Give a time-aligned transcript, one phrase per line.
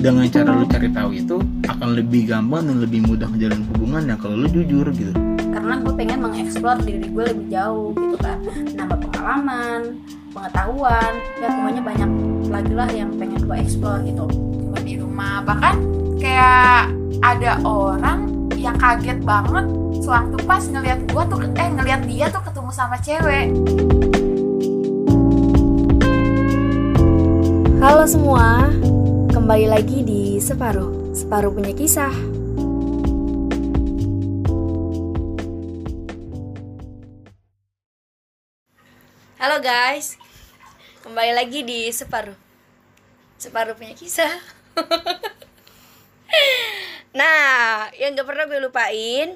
[0.00, 1.36] dengan cara lu cari tahu itu
[1.68, 5.12] akan lebih gampang dan lebih mudah menjalin hubungan ya kalau lu jujur gitu.
[5.52, 8.40] Karena gue pengen mengeksplor diri gue lebih jauh gitu kan.
[8.80, 10.00] Nambah pengalaman
[10.32, 12.10] pengetahuan ya pokoknya banyak
[12.48, 14.24] lagi lah yang pengen gue eksplor gitu.
[14.32, 15.76] Cuma di rumah bahkan
[16.16, 16.88] kayak
[17.20, 19.68] ada orang yang kaget banget
[20.00, 23.52] sewaktu pas ngelihat gua tuh eh ngelihat dia tuh ketemu sama cewek.
[27.80, 28.68] Halo semua,
[29.50, 32.14] kembali lagi di Separuh, Separuh punya kisah.
[39.42, 40.14] Halo guys,
[41.02, 42.38] kembali lagi di Separuh,
[43.42, 44.30] Separuh punya kisah.
[47.18, 49.34] nah, yang gak pernah gue lupain,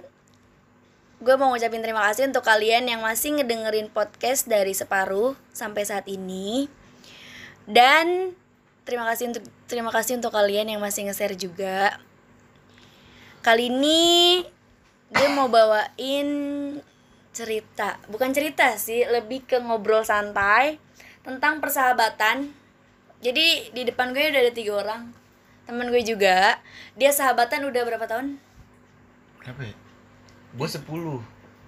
[1.19, 6.07] gue mau ngucapin terima kasih untuk kalian yang masih ngedengerin podcast dari Separuh sampai saat
[6.07, 6.71] ini
[7.67, 8.39] dan
[8.84, 11.97] terima kasih untuk terima kasih untuk kalian yang masih nge-share juga.
[13.41, 14.41] Kali ini
[15.12, 16.28] gue mau bawain
[17.34, 18.00] cerita.
[18.09, 20.81] Bukan cerita sih lebih ke ngobrol santai
[21.25, 22.53] tentang persahabatan.
[23.25, 25.03] Jadi di depan gue udah ada tiga orang.
[25.64, 26.61] Teman gue juga.
[26.97, 28.37] Dia sahabatan udah berapa tahun?
[29.41, 29.75] Berapa ya?
[30.56, 31.20] Gue sepuluh.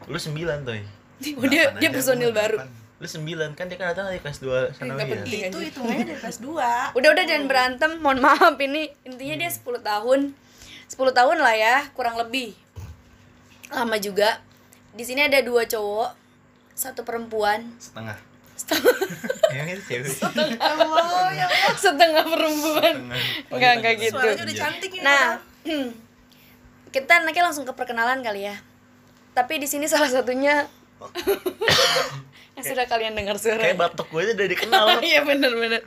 [0.05, 0.81] Lu sembilan toy.
[1.41, 2.61] Oh, dia dia personil baru
[2.97, 5.53] lu sembilan kan dia kan datang dari kelas dua sana ya penting.
[5.53, 6.49] itu hitungannya dari kelas 2
[6.97, 8.57] udah udah jangan berantem mohon maaf.
[8.57, 10.21] Ini intinya dia 10 tahun.
[10.33, 12.57] 10 tahun lah ya kurang lebih.
[13.69, 14.41] Lama juga.
[14.97, 16.17] Di sini ada dua cowok
[16.73, 17.69] satu perempuan.
[17.77, 18.17] Setengah.
[18.57, 18.97] Setengah.
[19.77, 20.17] Itu cewek?
[21.37, 22.95] Ya setengah perempuan.
[23.53, 24.17] Enggak, enggak gitu.
[24.17, 25.37] suaranya udah cantik ini nah
[26.97, 28.57] kita nanti langsung ke perkenalan kali ya.
[29.37, 30.65] Tapi di sini salah satunya
[32.57, 33.61] yang sudah kalian dengar suara.
[33.61, 34.85] Kayak batok gue itu udah dikenal.
[35.13, 35.81] Iya bener bener.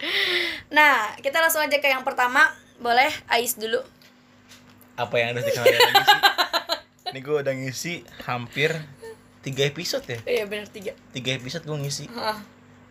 [0.69, 2.45] Nah kita langsung aja ke yang pertama.
[2.79, 3.81] Boleh Ais dulu.
[4.95, 6.21] Apa yang ada dikenal lagi sih
[7.09, 8.69] ini gue udah ngisi hampir
[9.41, 10.19] tiga episode ya.
[10.29, 10.93] Iya bener tiga.
[11.09, 12.05] Tiga episode gue ngisi.
[12.13, 12.37] Hah,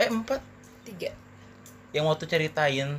[0.03, 0.42] eh empat?
[0.82, 1.14] Tiga.
[1.94, 2.98] Yang waktu ceritain.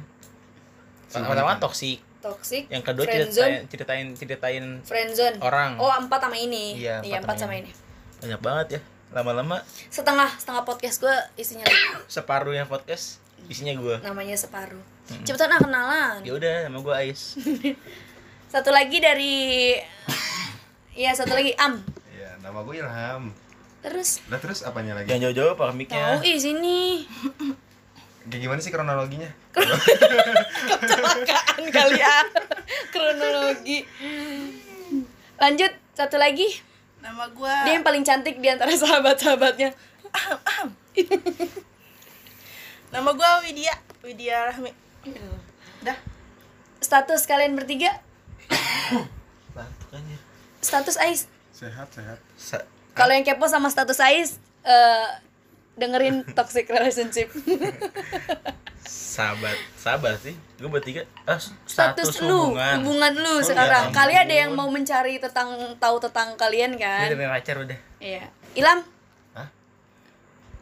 [1.11, 2.67] Pertama toksik Toxic.
[2.67, 5.39] Yang kedua ceritain ceritain ceritain Friendzone.
[5.39, 5.79] orang.
[5.79, 6.75] Oh empat sama ini.
[6.75, 7.71] Iya, Iya empat empat sama sama ini.
[8.19, 9.57] Banyak banget ya lama-lama
[9.89, 11.65] Setengah Setengah podcast gue isinya
[12.05, 13.17] separuh yang podcast
[13.49, 14.81] isinya gue Namanya separuh.
[15.25, 16.19] Cepetan ah kenalan?
[16.21, 17.33] Ya udah nama gue Ais.
[18.53, 19.73] Satu lagi dari
[20.99, 21.79] Iya satu lagi Am.
[22.11, 23.31] Ya, nama gue Ilham.
[23.79, 24.19] Terus?
[24.27, 25.07] Lah terus apanya lagi?
[25.07, 27.07] jangan jauh-jauh pak mic-nya Tahu ih sini.
[28.27, 29.31] Kayak gimana sih kronologinya?
[30.69, 32.15] Kecelakaan kali ya
[32.91, 33.87] Kronologi.
[35.39, 36.68] Lanjut Satu lagi
[36.99, 39.71] nama gua Dia yang paling cantik di antara sahabat-sahabatnya.
[42.89, 44.71] Nama gua Widya Widya Rahmi.
[45.79, 45.97] Dah.
[46.79, 47.91] Status kalian bertiga?
[50.59, 51.27] Status Ais.
[51.51, 52.19] Sehat, sehat.
[52.35, 55.07] Sa- Kalau yang kepo sama status Ais eh,
[55.79, 57.31] Dengerin toxic relationship
[58.89, 60.33] sahabat sahabat sih.
[60.57, 61.05] Gue bertiga.
[61.23, 62.81] Ah, Status, lu hubungan.
[62.81, 63.87] Hubungan lu Oh, sekarang.
[63.87, 67.05] ya Kali ada yang mau mencari tentang Tahu tentang kalian kan?
[67.05, 67.77] Udah punya pacar udah.
[68.01, 68.25] Iya.
[68.57, 68.81] Ilham?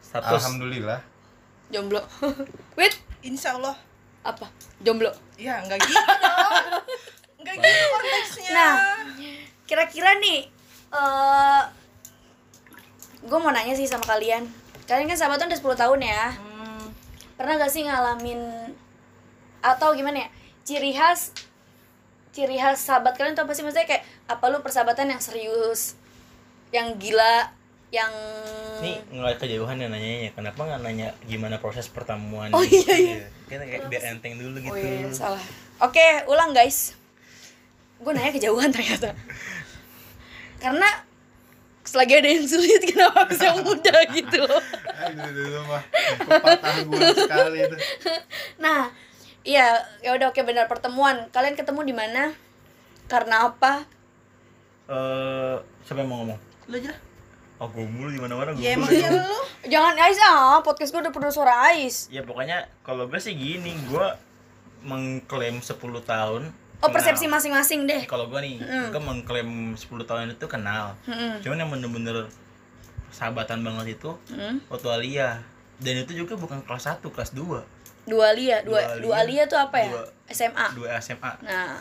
[0.04, 0.40] Status.
[0.40, 1.00] Alhamdulillah.
[1.68, 2.00] Jomblo.
[2.80, 3.76] Wait Insya Allah
[4.24, 4.48] Apa?
[4.80, 5.12] Jomblo?
[5.36, 6.16] Ya nggak gitu dong.
[7.44, 8.50] Nggak gitu konteksnya.
[8.52, 8.74] Nah,
[9.64, 10.48] kira-kira nih
[10.90, 11.62] eh
[13.20, 14.48] gue mau nanya sih sama kalian.
[14.84, 16.24] Kalian kan sahabatan udah 10 tahun ya.
[16.34, 16.47] Hmm,
[17.38, 18.74] Pernah gak sih ngalamin
[19.62, 20.30] atau gimana ya?
[20.68, 21.32] Ciri khas
[22.38, 25.98] ciri khas sahabat kalian tuh apa sih maksudnya kayak apa lu persahabatan yang serius,
[26.70, 27.50] yang gila,
[27.90, 28.14] yang
[28.78, 33.26] Nih nggak kejauhan ya nanyanya Kenapa nggak nanya gimana proses pertemuan Oh, iya, iya.
[33.50, 35.42] Kan kayak biar enteng dulu gitu Oh iya, salah.
[35.82, 36.94] Oke, ulang guys.
[37.98, 39.18] Gue nanya kejauhan ternyata.
[40.62, 40.90] Karena
[41.88, 44.62] selagi ada yang sulit kenapa harus yang mudah gitu loh.
[45.08, 45.84] Aduh, dulu mah
[46.28, 47.78] pepatah gue sekali itu.
[48.60, 48.92] Nah,
[49.48, 51.32] iya, ya udah oke benar pertemuan.
[51.32, 52.36] Kalian ketemu di mana?
[53.08, 53.88] Karena apa?
[54.88, 55.56] Eh,
[55.88, 56.40] siapa yang mau ngomong?
[56.68, 57.00] lu aja lah
[57.58, 58.62] Oh, gue mulu di mana-mana gue.
[58.62, 58.78] ya
[59.10, 62.06] lu Jangan Ais ah, podcast gue udah penuh suara Ais.
[62.14, 64.08] Ya pokoknya kalau gue sih gini, gue
[64.86, 65.74] mengklaim 10
[66.06, 66.54] tahun.
[66.78, 66.94] Oh, kenal.
[66.94, 68.06] persepsi masing-masing deh.
[68.06, 70.94] Kalau gue nih, gue mengklaim 10 tahun itu kenal.
[71.04, 71.42] Mm-mm.
[71.42, 72.30] Cuman yang bener-bener
[73.10, 74.62] sahabatan banget itu Mm.
[74.68, 75.42] waktu Alia.
[75.78, 77.62] Dan itu juga bukan kelas 1, kelas 2.
[78.04, 79.44] Dua Lia, dua, Dua dua Lia.
[79.44, 79.90] Lia tuh apa ya?
[79.90, 80.68] Dua- SMA.
[80.74, 81.32] Dua SMA.
[81.42, 81.78] Nah,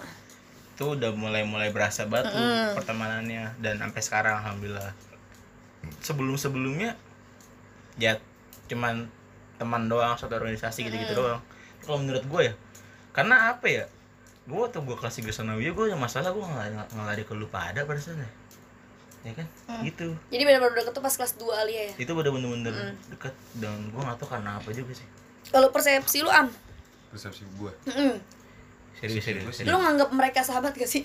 [0.72, 2.72] Itu udah mulai-mulai berasa batu Mm.
[2.72, 4.92] pertemanannya dan sampai sekarang alhamdulillah.
[6.00, 6.96] Sebelum-sebelumnya
[7.96, 8.20] ya
[8.66, 9.08] cuman
[9.56, 11.18] teman doang satu organisasi gitu-gitu Mm.
[11.18, 11.40] doang.
[11.80, 12.54] Kalau menurut gue ya
[13.10, 13.84] karena apa ya?
[14.46, 17.82] Gue waktu gue kelas 3 sanawiyah gue yang masalah gue ngelari, ngelari ke lu pada
[17.82, 18.22] pada sana
[19.20, 19.46] ya kan
[19.82, 21.94] gitu Jadi benar-benar deket tuh pas kelas 2 Alia ya.
[21.98, 22.74] itu bener-bener
[23.08, 25.06] deket dan gue gak tau karena apa juga sih
[25.46, 26.46] Kalau persepsi lu am,
[27.08, 28.14] persepsi gue Mm-mm.
[28.96, 29.74] serius serius, lu serius.
[29.74, 31.04] nganggap mereka sahabat gak sih?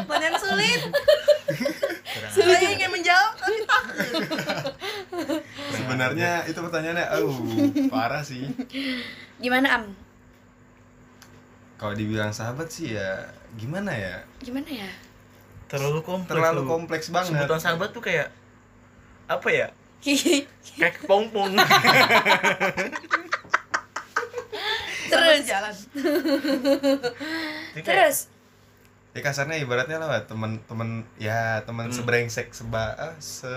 [0.00, 0.80] Pertanyaan sulit.
[2.02, 3.96] Kurang Saya ingin menjawab tapi takut.
[5.70, 7.36] sebenarnya itu pertanyaannya aduh
[7.88, 8.48] parah sih
[9.36, 9.84] Gimana am?
[11.80, 13.24] Kalau dibilang sahabat sih ya
[13.54, 14.90] gimana ya Gimana ya?
[15.66, 16.68] terlalu kompleks terlalu lu.
[16.68, 18.28] kompleks banget sebutan sahabat tuh kayak
[19.26, 19.66] apa ya
[20.76, 21.56] kayak kepompong
[25.10, 25.74] Terus, jalan.
[27.76, 28.16] Terus.
[29.10, 31.96] ya kasarnya ibaratnya lah temen-temen ya temen Hmm.
[31.96, 33.50] sebrengsek seba ah, se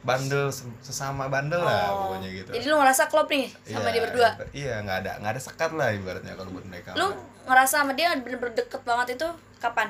[0.00, 2.14] bandel se- sesama bandel lah Oh.
[2.14, 4.28] pokoknya gitu Jadi lu ngerasa klop nih sama Iya, dia berdua.
[4.54, 7.10] iya nggak ada nggak ada sekat lah ibaratnya kalau buat mereka Lu
[7.48, 9.28] ngerasa sama dia bener-bener deket banget itu
[9.58, 9.88] kapan?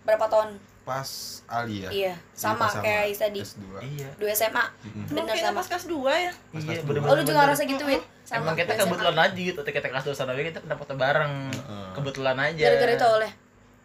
[0.00, 0.56] Berapa tahun?
[0.80, 1.06] pas
[1.46, 3.38] Alia Iya, sama pas kayak Ais tadi.
[3.38, 4.64] S2 iya Dua SMA.
[5.06, 5.60] Lu Bener sama.
[5.60, 6.32] pas kelas 2 ya?
[6.32, 8.02] Pas iya kelas bener Oh, lu juga ngerasa gitu, Wit?
[8.24, 8.84] Sama emang kita dua SMA.
[8.88, 11.86] kebetulan aja gitu ketika kelas dua sanawiyah kita pernah foto bareng Heeh.
[11.92, 13.30] kebetulan aja Gara-gara itu oleh.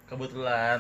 [0.06, 0.78] kebetulan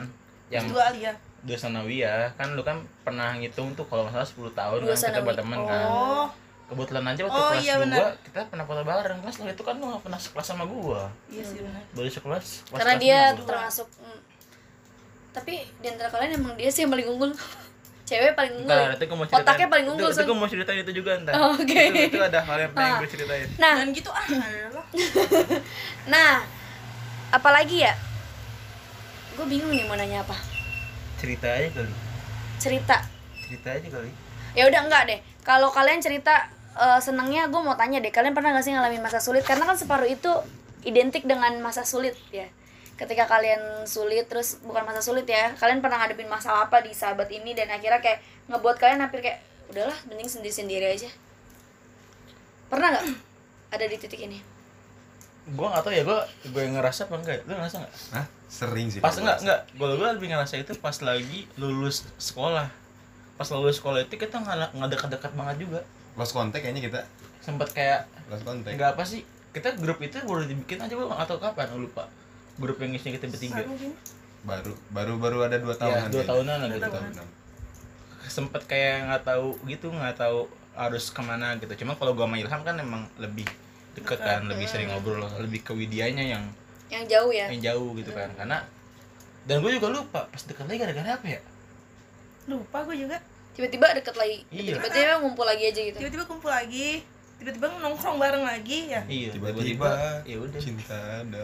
[0.47, 1.13] yang 2 Alia.
[1.41, 4.95] dua sanawiyah kan lu kan pernah ngitung tuh kalau nggak salah 10 tahun Dua kan
[4.95, 5.27] kita sanawi.
[5.27, 6.25] berteman kan Oh,
[6.65, 7.99] kebetulan aja waktu Oh, kelas iya, 2 benar.
[8.19, 11.59] kita pernah foto bareng kelas itu kan lu gak pernah sekelas sama gua iya sih
[11.59, 11.83] benar.
[11.91, 14.19] baru sekelas kelas Karena kelas dia termasuk mm.
[15.31, 17.27] Tapi di antara kalian emang dia sih yang paling unggul.
[18.07, 18.71] Cewek paling unggul.
[18.71, 18.93] Ya?
[18.93, 21.33] itu gue mau ceritain Otaknya paling unggul, itu, itu gue mau ceritain itu juga ntar
[21.35, 21.65] Oh, oke.
[21.67, 22.97] itu, itu ada hal yang pengen Ah.
[22.97, 24.23] gue ceritain Nah, Dan gitu ah,
[26.07, 26.31] nah,
[27.29, 27.93] apalagi ya?
[29.33, 30.37] Gue bingung nih mau nanya apa.
[31.15, 31.91] cerita aja kali
[32.55, 32.97] Cerita.
[33.37, 34.11] cerita aja kali
[34.53, 35.19] Ya udah enggak deh.
[35.41, 38.11] Kalau kalian cerita eh, senengnya, gue mau tanya deh.
[38.11, 39.43] Kalian pernah gak sih ngalamin masa sulit?
[39.47, 40.31] Karena kan separuh itu
[40.85, 42.45] identik dengan masa sulit ya.
[42.95, 45.51] Ketika kalian sulit, terus bukan masa sulit ya.
[45.59, 49.43] Kalian pernah ngadepin masalah apa di sahabat ini dan akhirnya kayak ngebuat kalian hampir kayak
[49.71, 51.09] udahlah, mending sendiri-sendiri aja.
[52.71, 53.05] Pernah nggak
[53.75, 54.55] ada di titik ini?
[55.45, 56.19] gue gak tau ya gue
[56.49, 58.25] gue ngerasa apa enggak lu ngerasa nggak Hah?
[58.49, 59.43] sering sih pas enggak gua.
[59.45, 62.65] enggak gue gue lebih ngerasa itu pas lagi lulus sekolah
[63.37, 65.79] pas lulus sekolah itu kita nggak nggak dekat-dekat banget juga
[66.15, 66.99] lost contact kayaknya kita.
[67.39, 68.75] Sempet kayak lost contact.
[68.75, 69.21] Nggak apa sih
[69.51, 71.65] kita grup itu baru dibikin aja nggak tahu kapan?
[71.71, 72.03] Gue lupa.
[72.55, 73.63] Grup yang isinya kita bertiga.
[74.45, 76.29] Baru baru baru ada dua ya tahunan dua kayaknya.
[76.29, 77.27] tahunan lah Dua gitu tahunan.
[78.25, 81.73] sempet kayak nggak tahu gitu nggak tahu harus ke mana gitu.
[81.81, 83.45] Cuma kalau gue sama Ilham kan emang lebih
[83.95, 86.43] deket kan lebih sering ngobrol lebih ke Widianya yang
[86.91, 87.47] Yang jauh ya?
[87.49, 88.29] yang jauh gitu kan.
[88.33, 88.61] Karena
[89.45, 91.41] dan gue juga lupa pas deket lagi gara-gara apa ya?
[92.45, 93.17] Lupa gue juga.
[93.55, 94.43] Tiba-tiba deket lagi.
[94.51, 94.77] Iya.
[94.77, 95.97] Tiba-tiba ngumpul lagi aja gitu.
[95.97, 97.01] Tiba-tiba kumpul lagi.
[97.39, 99.01] Tiba-tiba nongkrong bareng lagi ya.
[99.11, 99.91] iya tiba-tiba
[100.29, 101.41] ya udah cinta ada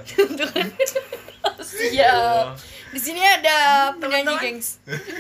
[1.72, 2.46] Siap.
[2.92, 4.44] Di sini ada penyanyi Teman-teman.
[4.44, 4.70] gengs.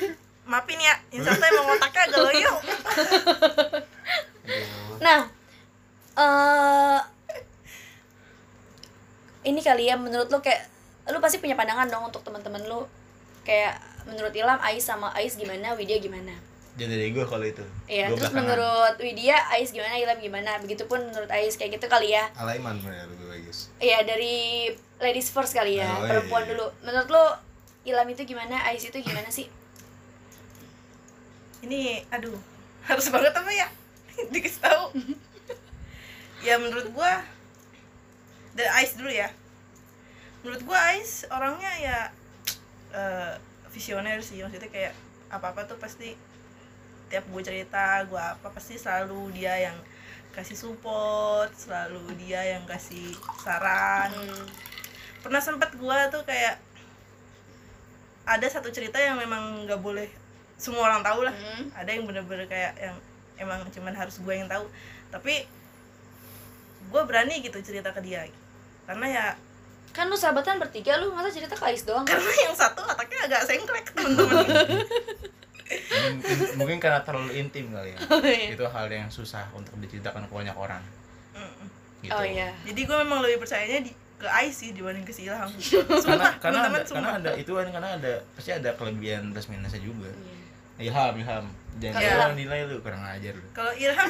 [0.51, 2.53] Maafin ya, satu emang otaknya agak loyo.
[4.99, 5.21] Nah,
[6.17, 6.99] eh
[9.47, 10.67] ini kali ya menurut lu kayak
[11.09, 12.85] lu pasti punya pandangan dong untuk teman-teman lu
[13.41, 16.35] kayak menurut Ilham Ais sama Ais gimana Widya gimana
[16.73, 18.39] jangan dari gue kalau itu Iya, Gua terus belakangan.
[18.47, 23.05] menurut Widya Ais gimana Ilham gimana begitupun menurut Ais kayak gitu kali ya alaiman bener
[23.07, 26.49] lebih bagus Iya dari ladies first kali ya Oh, perempuan iya.
[26.49, 27.25] dulu menurut lu
[27.83, 29.51] Ilham itu gimana Ais itu gimana sih
[31.61, 32.33] Ini, aduh,
[32.83, 33.67] harus banget apa ya?
[34.33, 34.85] Dikasih tahu.
[36.41, 37.21] ya menurut gua
[38.51, 39.29] dari Ais dulu ya.
[40.41, 41.97] Menurut gua Ais orangnya ya
[42.91, 43.33] eh,
[43.69, 44.93] visioner sih, maksudnya kayak
[45.29, 46.17] apa-apa tuh pasti
[47.11, 49.75] tiap gue cerita gue apa pasti selalu dia yang
[50.31, 53.11] kasih support selalu dia yang kasih
[53.43, 54.15] saran.
[54.15, 54.47] Hmm.
[55.21, 56.57] pernah sempet gua tuh kayak
[58.25, 60.07] ada satu cerita yang memang nggak boleh
[60.55, 61.35] semua orang tahu lah.
[61.35, 61.67] Hmm.
[61.75, 62.97] ada yang bener-bener kayak yang
[63.37, 64.65] emang cuman harus gue yang tahu.
[65.11, 65.45] Tapi
[66.91, 68.25] gue berani gitu cerita ke dia.
[68.87, 69.25] Karena ya
[69.91, 72.07] kan lu sahabatan bertiga lu masa cerita ke Ais doang?
[72.07, 74.47] Karena yang satu otaknya agak sengklek temen-temen
[76.59, 77.99] mungkin, karena terlalu intim kali ya.
[78.09, 78.53] Oh, iya.
[78.53, 80.81] itu hal yang susah untuk diceritakan ke banyak orang.
[82.01, 82.11] Gitu.
[82.11, 82.49] Oh iya.
[82.65, 85.49] Jadi gue memang lebih percayanya di ke Ais sih dibanding ke si Ilham.
[85.49, 89.81] Karena Sumpah, karena ada karena ada itu kan karena ada pasti ada kelebihan plus minusnya
[89.81, 90.09] juga.
[90.77, 90.89] Iya.
[90.93, 91.45] Ilham Ilham.
[91.81, 92.09] Jangan Iya.
[92.13, 93.45] jangan nilai lu kurang ajar lu.
[93.53, 94.09] Kalau Ilham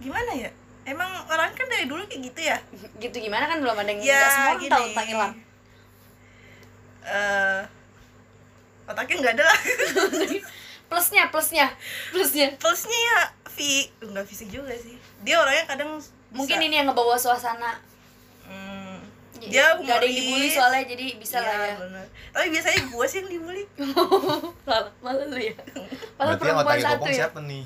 [0.00, 0.50] gimana ya?
[0.86, 2.58] Emang orang kan dari dulu kayak gitu ya?
[2.98, 5.32] Gitu gimana kan belum ada yang ya semua tahu tentang Ilham.
[7.00, 7.60] Eh,
[8.84, 9.44] otaknya nggak ada.
[9.44, 9.58] Lah
[10.90, 11.66] plusnya plusnya
[12.10, 12.46] plusnya.
[12.56, 13.18] Plusnya ya
[13.50, 13.70] vi
[14.00, 14.94] nggak fisik juga sih.
[15.20, 15.90] Dia orangnya kadang
[16.30, 17.78] mungkin bisa- ini yang ngebawa suasana.
[19.40, 21.76] Dia nggak ada yang dibully soalnya jadi bisa lah Iya, ya.
[21.80, 22.04] bener.
[22.28, 23.64] tapi biasanya gue sih yang dibully.
[24.68, 25.56] Malah malah lu ya.
[26.12, 27.16] Malah Berarti perempuan otaknya satu ya.
[27.16, 27.64] siapa nih?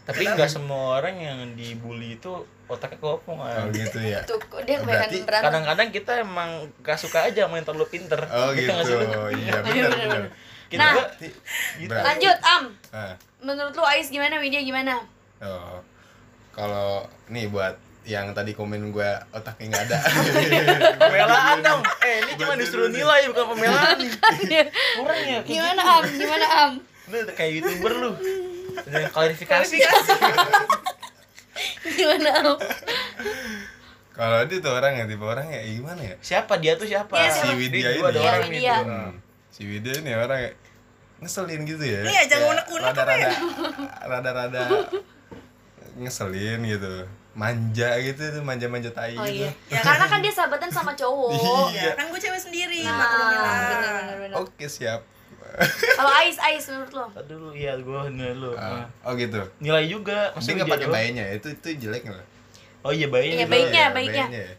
[0.00, 2.32] tapi nggak semua orang yang dibully itu
[2.70, 4.22] otaknya kopong Oh gitu ya.
[4.22, 6.50] tuh dia kebanyakan berarti kadang-kadang kita emang
[6.80, 8.22] gak suka aja main terlalu pinter.
[8.24, 8.70] Oh Gitu.
[8.70, 9.20] gitu.
[9.34, 10.22] Iya Iya, benar
[10.66, 10.92] kita Nah.
[10.94, 11.34] Berarti-
[11.76, 11.90] gitu.
[11.90, 12.64] lanjut am.
[12.90, 14.38] Ah, menurut lu Ais gimana?
[14.38, 15.02] Widya gimana?
[15.38, 15.82] Oh.
[16.50, 19.98] Kalau nih buat yang tadi komen gue otaknya nggak ada.
[21.00, 21.82] pembelaan dong.
[22.00, 23.98] Eh ini cuma disuruh nilai bukan pembelaan.
[24.96, 26.02] Kurang ya gimana am?
[26.06, 26.70] Gimana am?
[27.04, 27.18] Gitu.
[27.18, 28.10] lu kayak youtuber lu.
[28.80, 29.74] Udah klarifikasi
[31.86, 32.30] gimana
[34.10, 36.16] Kalau dia tuh orang ya tipe orang ya gimana ya?
[36.20, 37.56] siapa dia tuh siapa Si siapa?
[37.56, 38.20] Widya gua ada ini.
[38.20, 38.74] Iya, orang Widya.
[38.74, 39.10] itu Hmm.
[39.48, 40.50] Si Widya ini orang ya
[41.20, 42.00] ngeselin gitu ya.
[42.02, 43.32] Iya, jangan Kayak unek-unek apa rada-rada ya?
[44.02, 44.62] rada-rada
[45.96, 46.94] ngeselin gitu.
[47.30, 49.46] Manja gitu tuh, manja-manja tai oh gitu.
[49.46, 51.30] iya ya karena kan dia sahabatan sama cowok
[51.70, 51.86] Iya.
[51.86, 55.06] ya kan gue cewek sendiri nah bener Oke, siap.
[55.92, 59.40] Kalau Ais Ais menurut lo Tadi dulu iya gua nilai Ah, Nah, oh gitu.
[59.58, 60.94] nilai juga Maksudnya nggak pakai doang?
[60.94, 61.32] bayanya ya?
[61.34, 62.26] Itu itu jelek nggak?
[62.80, 64.26] oh iya bayinya Iya, baiknya, Iya, baiknya.
[64.30, 64.52] ya.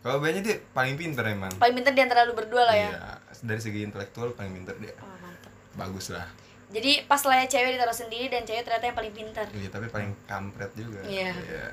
[0.00, 1.52] Kalau bayanya dia paling pinter emang.
[1.54, 3.00] paling pintar di antara lu berdua lah ya Iya,
[3.40, 4.94] dari segi intelektual paling pinter dia.
[4.96, 6.26] oh, mantap Bagus lah.
[6.68, 9.86] jadi pas lah ya cewek ditaruh sendiri dan cewek ternyata yang paling pintar Iya, tapi
[9.88, 11.00] paling kampret juga.
[11.02, 11.30] Iya.
[11.32, 11.66] Iya.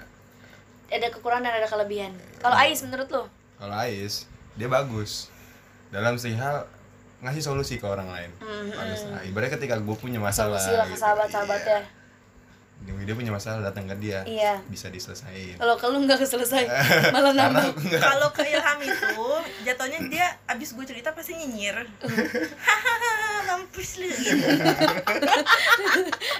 [0.89, 3.23] ada kekurangan dan ada kelebihan kalau Ais menurut lo
[3.55, 4.23] Kalau Ais,
[4.55, 5.27] dia bagus.
[5.89, 6.63] Dalam hal
[7.19, 8.31] ngasih solusi ke orang lain.
[8.39, 8.71] Mhm.
[8.71, 9.21] Bagus lah.
[9.23, 10.55] Ibaratnya ketika gue punya masalah.
[10.55, 11.01] solusi lah ke gitu.
[11.03, 11.79] sahabat-sahabatnya
[12.79, 12.95] Iya.
[13.03, 14.23] Dia punya masalah datang ke dia.
[14.23, 14.55] Iya.
[14.71, 15.59] Bisa diselesain.
[15.59, 16.63] kalau ke lu nggak selesai
[17.15, 19.27] malah nambah nggak kalau ke Ilham itu
[19.67, 23.11] jatuhnya dia abis gue cerita pasti nyinyir hahaha
[23.51, 24.07] mampus lu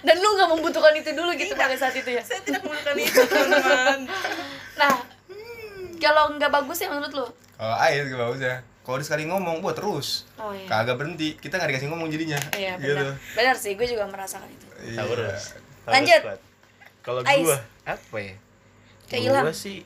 [0.08, 3.20] dan lu nggak membutuhkan itu dulu gitu pada saat itu ya saya tidak membutuhkan itu
[3.28, 4.00] teman
[4.80, 4.96] nah
[6.00, 7.28] kalau nggak bagus ya menurut lu
[7.60, 8.64] Kalau Ais gue bagusnya.
[8.90, 10.26] Kalau dia sekali ngomong, buat terus.
[10.42, 11.38] oh iya Kagak berhenti.
[11.38, 12.42] Kita nggak dikasih ngomong jadinya.
[12.58, 12.98] iya Gitu.
[12.98, 14.98] benar benar sih gue juga merasakan itu Iya.
[14.98, 15.22] Taurus.
[15.22, 16.22] Taurus Lanjut.
[17.06, 18.36] Kalau gua apa ya?
[19.22, 19.86] Gua sih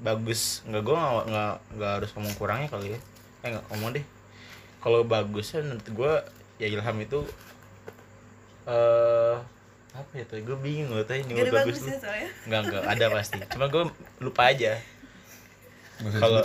[0.00, 0.64] bagus.
[0.64, 3.00] Enggak gua nggak nggak nggak harus ngomong kurangnya kali ya.
[3.44, 4.04] Eh nggak ngomong deh.
[4.80, 6.12] Kalau bagusnya menurut gua
[6.56, 7.20] ya Ilham itu
[8.64, 9.36] eh
[9.94, 13.06] apa ya tuh gue bingung loh ini ada bagus bagusnya tuh soalnya nggak nggak ada
[13.14, 13.84] pasti cuma gue
[14.18, 14.93] lupa aja Nggak
[15.96, 16.42] Kalau-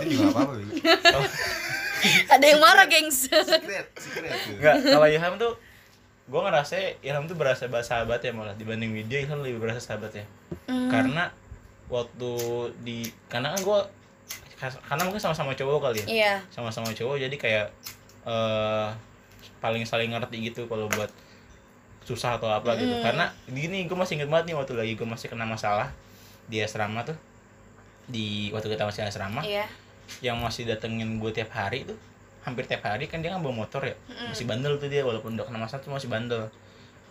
[2.30, 4.32] ada yang marah gengs Secret, secret.
[4.32, 4.56] tuh.
[4.56, 5.52] nggak kalau Ilham tuh
[6.26, 10.24] gue ngerasa Ilham tuh berasa sahabat ya malah dibanding Widya Ilham lebih berasa sahabat ya
[10.64, 10.88] Hmm.
[10.88, 11.28] karena
[11.86, 12.32] waktu
[12.80, 13.78] di karena kan gue
[14.86, 17.66] karena mungkin sama-sama cowok kali ya iya sama-sama cowok jadi kayak
[18.22, 18.88] eh
[19.58, 21.10] paling saling ngerti gitu kalau buat
[22.02, 23.04] susah atau apa gitu Hmm.
[23.04, 25.90] karena gini gue masih inget banget nih waktu lagi gue masih kena masalah
[26.46, 27.18] di asrama tuh
[28.10, 29.70] di waktu kita masih asrama iya.
[30.20, 31.96] yang masih datengin gue tiap hari tuh
[32.40, 33.96] hampir tiap hari kan dia kan bawa motor ya.
[34.32, 36.48] Masih bandel tuh dia walaupun udah kena masalah tuh masih bandel.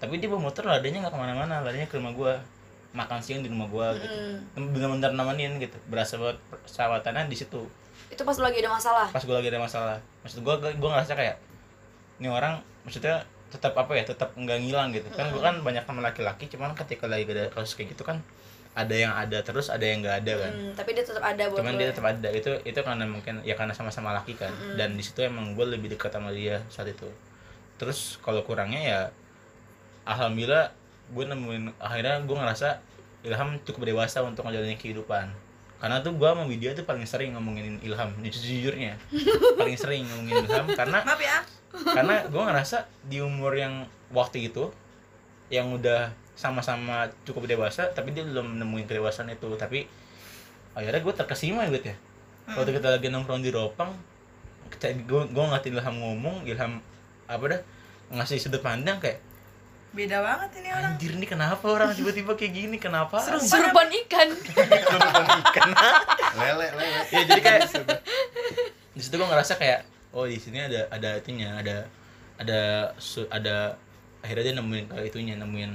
[0.02, 2.34] Tapi dia bawa motor ladanya nggak ke mana-mana ladanya ke rumah gue
[2.90, 4.18] makan siang di rumah gue gitu.
[4.58, 4.74] Hmm.
[4.74, 5.78] bener-bener nemenin gitu.
[5.86, 7.62] Berasa banget persahabatannya di situ.
[8.10, 9.08] Itu pas lu lagi ada masalah?
[9.14, 9.98] Pas gue lagi ada masalah.
[10.26, 11.38] Maksud gue gue ngerasa kayak
[12.20, 15.14] ini orang maksudnya tetap apa ya tetap nggak ngilang gitu.
[15.14, 18.18] Kan gue kan banyak teman laki-laki cuman ketika lagi ada kasus kayak gitu kan
[18.78, 20.54] ada yang ada terus ada yang nggak ada kan?
[20.54, 22.30] Hmm, tapi dia tetap ada buat cuman lu dia tetap ada.
[22.30, 24.54] Itu itu karena mungkin ya karena sama-sama laki kan?
[24.78, 27.10] Dan di situ emang gue lebih dekat sama dia saat itu.
[27.82, 29.00] Terus kalau kurangnya ya
[30.06, 30.72] alhamdulillah
[31.10, 32.70] gue nemuin akhirnya gue ngerasa
[33.20, 35.28] Ilham cukup dewasa untuk ngejalanin kehidupan.
[35.80, 39.00] Karena tuh gue sama Widya tuh paling sering ngomongin Ilham jujurnya
[39.60, 41.40] paling sering ngomongin Ilham karena maaf ya.
[41.72, 44.76] karena gue ngerasa di umur yang waktu itu
[45.48, 49.52] yang udah sama-sama cukup dewasa tapi dia belum nemuin kedewasaan itu.
[49.60, 49.84] Tapi
[50.72, 51.98] akhirnya gue terkesima gitu ya.
[52.50, 53.92] Waktu kita lagi nongkrong di ropang
[54.80, 56.80] gue gue ngatin Ilham ngomong Ilham
[57.28, 57.62] apa dah
[58.16, 59.20] ngasih sudut pandang kayak
[59.90, 60.94] beda banget ini orang.
[60.96, 62.78] Anjir nih kenapa orang tiba-tiba kayak gini?
[62.78, 64.30] Kenapa serupan ikan
[65.50, 65.70] ikan.
[66.40, 67.02] Lele, lele.
[67.10, 67.60] ya jadi kayak
[68.94, 69.82] di situ gue ngerasa kayak
[70.14, 71.90] oh di sini ada ada itunya ada
[72.38, 72.60] ada
[73.02, 73.74] su- ada
[74.22, 75.72] akhirnya dia nemuin kayak itunya nemuin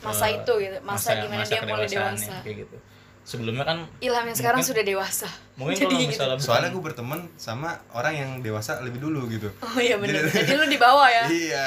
[0.00, 2.34] Masa eh, itu gitu, masa di mana dia mulai kedewasaannya, dewasa.
[2.40, 2.76] kayak gitu
[3.20, 6.08] sebelumnya kan Ilham yang sekarang Mungkin- sudah dewasa mungkin Jadi kalau gitu.
[6.08, 9.52] misalnya bukan- Soalnya gue berteman sama orang yang dewasa lebih dulu gitu.
[9.58, 11.62] oh iya benar Jadi- jadi lu di bawah ya Iya.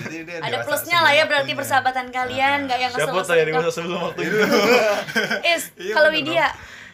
[0.00, 1.56] Jadi dia ada plusnya lah ya berarti waktunya.
[1.56, 4.38] persahabatan kalian nggak yang siapa tuh yang dewasa sebelum waktu itu
[5.46, 6.46] is Iya, kalau Widya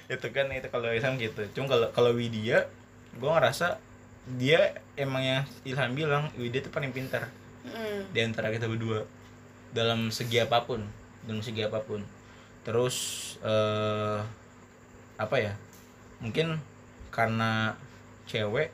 [0.05, 2.69] itu kan itu kalau Ilham gitu cuma kalau kalau Widya
[3.13, 3.81] gue ngerasa
[4.31, 4.61] dia
[4.93, 8.03] emang yang Ilham bilang Widya tuh paling pintar Hmm.
[8.11, 9.07] di antara kita berdua
[9.73, 10.85] dalam segi apa pun
[11.27, 12.03] dalam segi apa pun.
[12.63, 12.97] Terus
[13.43, 14.21] eh
[15.19, 15.53] apa ya?
[16.23, 16.59] Mungkin
[17.13, 17.75] karena
[18.27, 18.71] cewek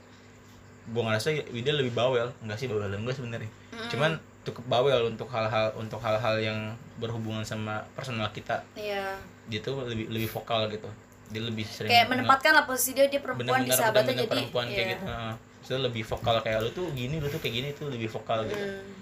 [0.88, 2.28] gue ngerasa Widya lebih bawel.
[2.45, 3.50] Enggak sih bawel enggak sebenarnya.
[3.88, 6.59] Cuman cukup bawel untuk hal-hal untuk hal-hal yang
[6.97, 8.64] berhubungan sama personal kita.
[8.73, 9.17] Iya.
[9.49, 10.88] dia tuh lebih lebih vokal gitu.
[11.28, 14.33] Dia lebih sering Kayak menempatkan lah posisi dia dia perempuan di bener-bener sahabatnya bener-bener jadi
[14.33, 14.93] perempuan kayak iya.
[14.93, 15.33] gitu Heeh.
[15.59, 18.64] Maksudnya lebih vokal kayak lu tuh gini lu tuh kayak gini tuh lebih vokal gitu.
[18.64, 18.98] Hmm,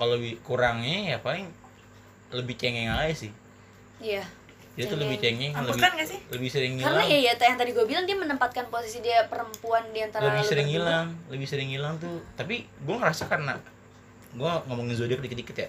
[0.00, 1.44] kalau lebih kurangnya ya paling
[2.32, 3.32] lebih cengeng aja sih.
[4.00, 4.24] Iya.
[4.78, 6.18] dia tuh lebih cengeng lebih Ambekan gak sih?
[6.32, 7.12] lebih sering Karena ngilang.
[7.12, 10.72] ya, ya yang tadi gue bilang dia menempatkan posisi dia perempuan di antara lebih sering
[10.72, 12.24] ngilang lebih sering ngilang tuh.
[12.32, 13.60] Tapi gue ngerasa karena
[14.32, 15.68] gue ngomongin zodiak dikit-dikit ya.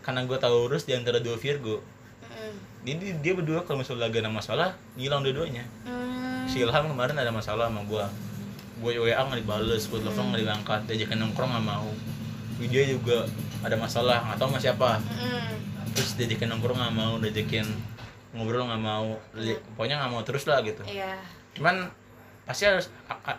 [0.00, 1.84] Karena gue Taurus di antara dua Virgo.
[2.24, 2.52] Mm-mm.
[2.86, 5.68] jadi dia berdua kalau misalnya lagi ada masalah ngilang dua-duanya.
[5.84, 6.48] Hmm.
[6.48, 8.04] si Ilham kemarin ada masalah sama gue
[8.80, 11.90] gue WA nggak dibales gue telepon nggak diangkat diajakin nongkrong nggak mau
[12.56, 13.28] Widya juga
[13.60, 15.48] ada masalah nggak tahu sama siapa Mm-mm.
[15.92, 17.66] terus diajakin nongkrong nggak mau diajakin
[18.30, 19.18] ngobrol nggak mau
[19.74, 21.18] pokoknya nggak mau terus lah gitu Iya.
[21.54, 21.90] cuman
[22.42, 22.90] pasti harus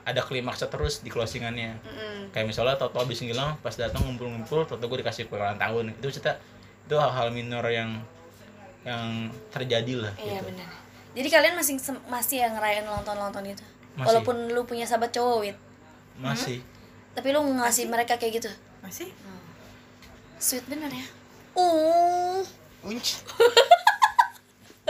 [0.03, 2.31] ada klimaksnya terus di closingannya Mm-mm.
[2.31, 5.91] kayak misalnya tau tau abis ngilang pas datang ngumpul-ngumpul tau gue dikasih kue ulang tahun
[5.93, 6.39] itu cerita
[6.81, 7.99] itu hal-hal minor yang
[8.81, 10.47] yang terjadi lah Iya gitu.
[10.49, 10.69] benar.
[11.11, 11.75] Jadi kalian masih
[12.07, 13.65] masih yang ngerayain ulang tahun ulang tahun itu.
[13.93, 14.07] Masih.
[14.07, 15.57] Walaupun lu punya sahabat cowok, Wit.
[16.17, 16.63] masih
[17.11, 18.49] Tapi lu ngasih mereka kayak gitu.
[18.79, 19.11] Masih?
[20.41, 21.05] Sweet bener ya.
[21.53, 22.41] Uh.
[22.89, 23.05] Unc.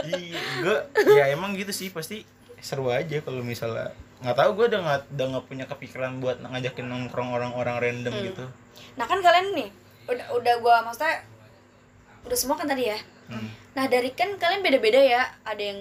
[0.02, 0.78] Iya, gue
[1.14, 2.26] ya emang gitu sih pasti
[2.58, 6.90] seru aja kalau misalnya nggak tahu gue udah nggak udah nggak punya kepikiran buat ngajakin
[6.90, 8.44] nongkrong orang-orang random gitu.
[8.98, 9.70] Nah kan kalian nih
[10.10, 11.22] udah udah gua maksudnya
[12.26, 12.98] udah semua kan tadi ya.
[13.30, 13.46] Hmm.
[13.78, 15.22] Nah dari kan kalian beda-beda ya.
[15.46, 15.80] Ada yang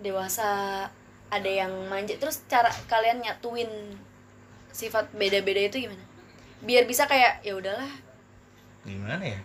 [0.00, 0.48] dewasa,
[1.28, 2.16] ada yang manja.
[2.16, 3.68] Terus cara kalian nyatuin
[4.72, 6.04] sifat beda-beda itu gimana?
[6.64, 8.05] Biar bisa kayak ya udahlah.
[8.86, 9.40] Gimana ya?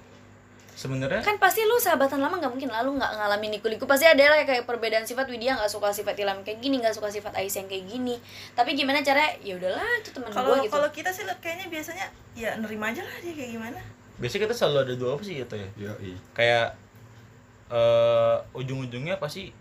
[0.71, 3.85] Sebenarnya Kan pasti lu sahabatan lama nggak mungkin lalu nggak ngalamin liku-liku.
[3.85, 7.11] Pasti ada lah kayak perbedaan sifat Widya nggak suka sifat Ilham kayak gini, nggak suka
[7.11, 8.17] sifat Ais yang kayak gini.
[8.57, 10.73] Tapi gimana cara ya udahlah itu teman Kalau gua gitu.
[10.73, 13.79] kalau kita sih kayaknya biasanya ya nerima aja lah dia kayak gimana.
[14.21, 15.69] biasanya kita selalu ada dua opsi gitu ya.
[15.77, 16.13] Yoi.
[16.33, 16.77] Kayak
[17.69, 19.53] eh ujung-ujungnya pasti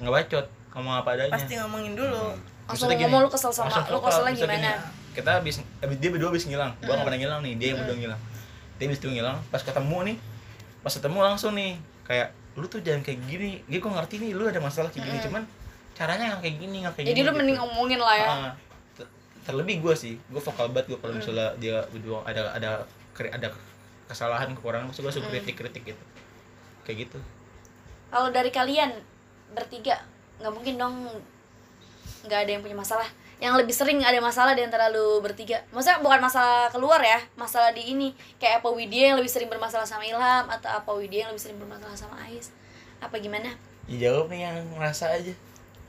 [0.00, 1.32] ngebacot ngomong apa adanya.
[1.36, 2.32] Pasti ngomongin dulu.
[2.66, 4.70] Langsung Maksudnya gini, ngomong lu kesel sama lu keselnya Misalnya gimana?
[4.72, 5.54] gini, kita habis
[6.02, 8.20] dia berdua habis ngilang gua nggak pernah ngilang nih dia yang berdua ngilang
[8.78, 10.16] habis itu ngilang pas ketemu nih
[10.84, 14.44] pas ketemu langsung nih kayak lu tuh jangan kayak gini dia gua ngerti nih lu
[14.48, 15.42] ada masalah kayak gini cuman
[15.96, 17.38] caranya nggak kayak gini nggak kayak Jadi gini lu gitu.
[17.40, 18.28] mending ngomongin lah ya.
[18.28, 18.52] Ah,
[18.96, 19.12] ter-
[19.48, 22.70] terlebih gua sih gua vokal banget gua kalau misalnya dia berdua ada ada
[23.16, 23.48] ada
[24.06, 26.04] kesalahan kekurangan gua suka kritik kritik gitu
[26.84, 27.18] kayak gitu
[28.06, 28.92] Kalau dari kalian
[29.52, 29.98] bertiga
[30.38, 30.94] nggak mungkin dong
[32.28, 33.08] nggak ada yang punya masalah.
[33.36, 35.60] Yang lebih sering ada masalah di antara lu bertiga.
[35.68, 38.16] Maksudnya bukan masalah keluar ya, masalah di ini.
[38.40, 41.60] Kayak apa Widya yang lebih sering bermasalah sama Ilham atau apa Widya yang lebih sering
[41.60, 42.48] bermasalah sama Ais?
[43.00, 43.52] Apa gimana?
[43.86, 45.30] ya jawab nih yang ngerasa aja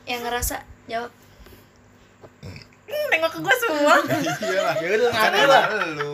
[0.05, 0.55] Yang ngerasa
[0.85, 1.11] jawab.
[2.87, 3.95] Hmm, nengok ke gua semua.
[4.47, 4.75] Iya lah.
[4.79, 5.63] Ya udah, emang lah.
[5.97, 6.11] lu.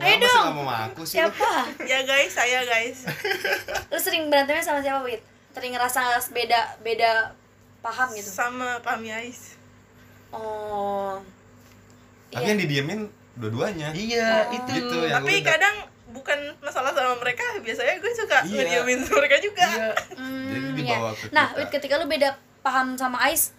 [0.00, 0.46] Ayo dong.
[0.56, 1.20] mau ngaku sih?
[1.20, 1.68] Siapa?
[1.84, 3.04] ya guys, saya guys.
[3.92, 5.20] lu sering berantemnya sama siapa, Wid?
[5.52, 7.36] Sering ngerasa beda beda
[7.84, 8.28] paham gitu.
[8.32, 9.53] Sama Pami Ais.
[10.34, 11.14] Oh.
[12.28, 12.50] Tapi Iya.
[12.50, 13.00] yang didiemin
[13.34, 13.88] dua-duanya.
[13.90, 14.56] iya Oh.
[14.56, 18.54] itu Gitu yang Tapi kadang bukan masalah sama mereka, biasanya gue suka Iya.
[18.56, 19.66] ngediemin mereka juga.
[19.68, 20.94] iya Hmm, Jadi iya.
[20.94, 21.70] dibawa ke Nah, kita.
[21.72, 22.28] Ketika lu beda
[22.60, 23.54] paham sama Ais,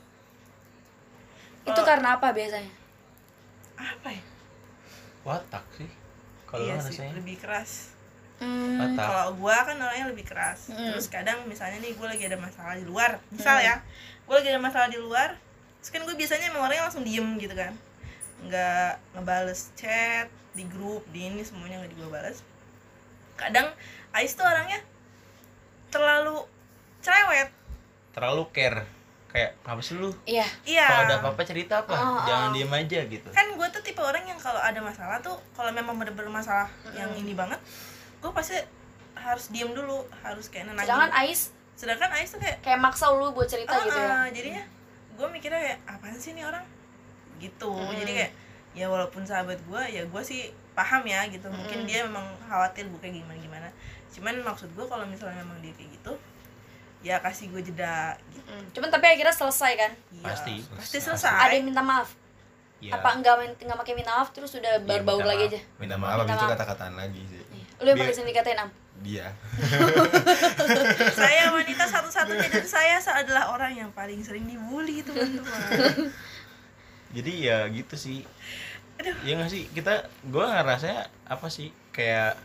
[1.63, 1.85] itu Oh.
[1.85, 2.71] karena apa biasanya?
[3.75, 4.23] Apa ya?
[5.23, 5.89] watak sih
[6.45, 7.97] kalau iya sih, rasanya lebih keras.
[8.37, 10.69] Hmm, Kalau gua kan orangnya lebih keras.
[10.69, 10.91] Mm.
[10.91, 13.17] Terus kadang misalnya nih gue lagi ada masalah di luar.
[13.31, 13.81] Misal ya,
[14.21, 15.33] gue lagi ada masalah di luar.
[15.85, 17.77] Terus kan gue biasanya emang orangnya langsung diem gitu kan.
[18.41, 22.41] Nggak ngebales chat di grup, di ini semuanya nggak gue balas.
[23.37, 23.69] Kadang
[24.09, 24.81] Ais tuh orangnya
[25.93, 26.41] terlalu
[27.05, 27.53] cerewet.
[28.15, 28.87] terlalu care
[29.27, 30.47] kayak apa sih lu iya.
[30.63, 30.87] Iya.
[30.87, 32.53] kalau ada apa-apa cerita apa Oh, jangan oh.
[32.55, 35.99] diem aja gitu kan gue tuh tipe orang yang kalau ada masalah tuh kalau memang
[35.99, 37.59] bener-bener masalah yang ini banget
[38.23, 38.55] gue pasti
[39.19, 41.41] harus diem dulu harus kayak nenangin Sedangkan Ais
[41.75, 44.07] sedangkan Ais tuh kayak kayak maksa lu buat cerita ah, gitu ya.
[44.07, 44.63] ah, jadinya
[45.15, 46.65] gue mikirnya kayak apaan sih nih orang
[47.37, 47.95] gitu Mm.
[47.97, 48.31] jadi kayak
[48.73, 51.85] ya walaupun sahabat gue ya gue sih paham ya gitu mungkin Mm.
[51.85, 53.67] dia memang khawatir gue kayak gimana gimana
[54.09, 56.13] cuman maksud gue kalau misalnya memang dia kayak gitu
[57.01, 59.91] ya kasih gue jeda gitu Hmm, Cuman tapi akhirnya selesai kan?
[60.11, 60.53] Iya, Pasti.
[60.69, 62.09] pasti Ada selesai yang minta maaf.
[62.77, 65.59] ya Apa enggak enggak pakai minta maaf terus udah baur-baur minta lagi aja?
[65.77, 66.51] Minta maaf Minta itu maaf.
[66.53, 67.41] kata-kataan lagi sih.
[67.77, 68.69] Lu yang paling sering dikatain Am?
[69.03, 69.27] Dia.
[71.19, 76.11] saya wanita satu-satunya dan saya adalah orang yang paling sering dibully teman-teman.
[77.15, 78.27] Jadi ya gitu sih.
[78.99, 79.15] Aduh.
[79.27, 79.67] ya nggak sih?
[79.71, 81.71] Kita gue ngerasa apa sih?
[81.91, 82.39] Kayak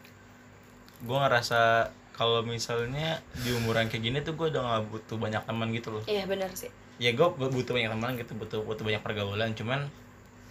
[1.07, 5.73] gue ngerasa kalau misalnya di umuran kayak gini tuh gue udah gak butuh banyak teman
[5.73, 6.03] gitu loh.
[6.05, 6.69] Iya benar sih.
[7.01, 9.57] Ya gue butuh banyak teman gitu butuh butuh banyak pergaulan.
[9.57, 9.89] Cuman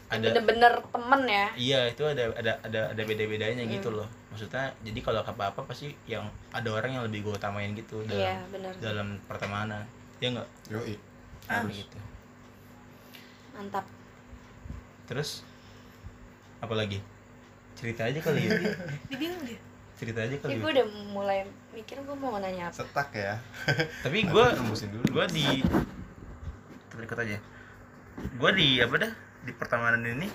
[0.10, 1.48] ada bener-bener temen ya?
[1.54, 4.10] Iya itu ada ada ada ada beda bedanya gitu loh.
[4.34, 8.18] Maksudnya jadi kalau apa apa pasti yang ada orang yang lebih gue utamain gitu dalam
[8.18, 9.86] iya benar dalam pertemanan.
[10.18, 10.50] Ya nggak?
[10.74, 10.98] Yoi.
[11.46, 11.62] Ah.
[11.70, 11.98] gitu.
[13.54, 13.86] Mantap.
[15.06, 15.46] Terus
[16.58, 16.98] apa lagi?
[17.78, 18.52] Cerita aja kali ya.
[19.14, 19.62] Dia bingung dia.
[20.00, 20.80] cerita aja kali gue ya.
[20.80, 21.44] udah mulai
[21.76, 22.82] mikir gue mau nanya apa.
[22.82, 23.36] Setak ya.
[24.08, 24.46] tapi gue
[25.12, 25.46] gue di
[26.88, 27.38] kita ikut aja.
[28.40, 30.28] Gue di apa dah di pertemanan ini.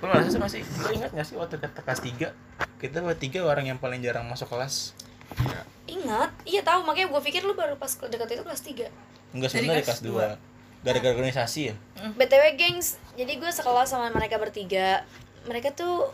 [0.00, 3.76] Gue ngerasa sih gue ingat gak sih waktu kita kelas 3 kita bertiga orang yang
[3.76, 4.96] paling jarang masuk kelas.
[5.36, 5.60] Iya.
[5.86, 6.30] ingat?
[6.48, 6.88] Iya tahu.
[6.88, 8.88] Makanya gue pikir lu baru pas dekat itu kelas 3
[9.36, 11.74] enggak sebenarnya di kelas kelas 2 gara-gara organisasi ya?
[12.16, 12.96] Btw gengs.
[13.14, 15.04] Jadi gue sekelas sama mereka bertiga.
[15.44, 16.08] Mereka tuh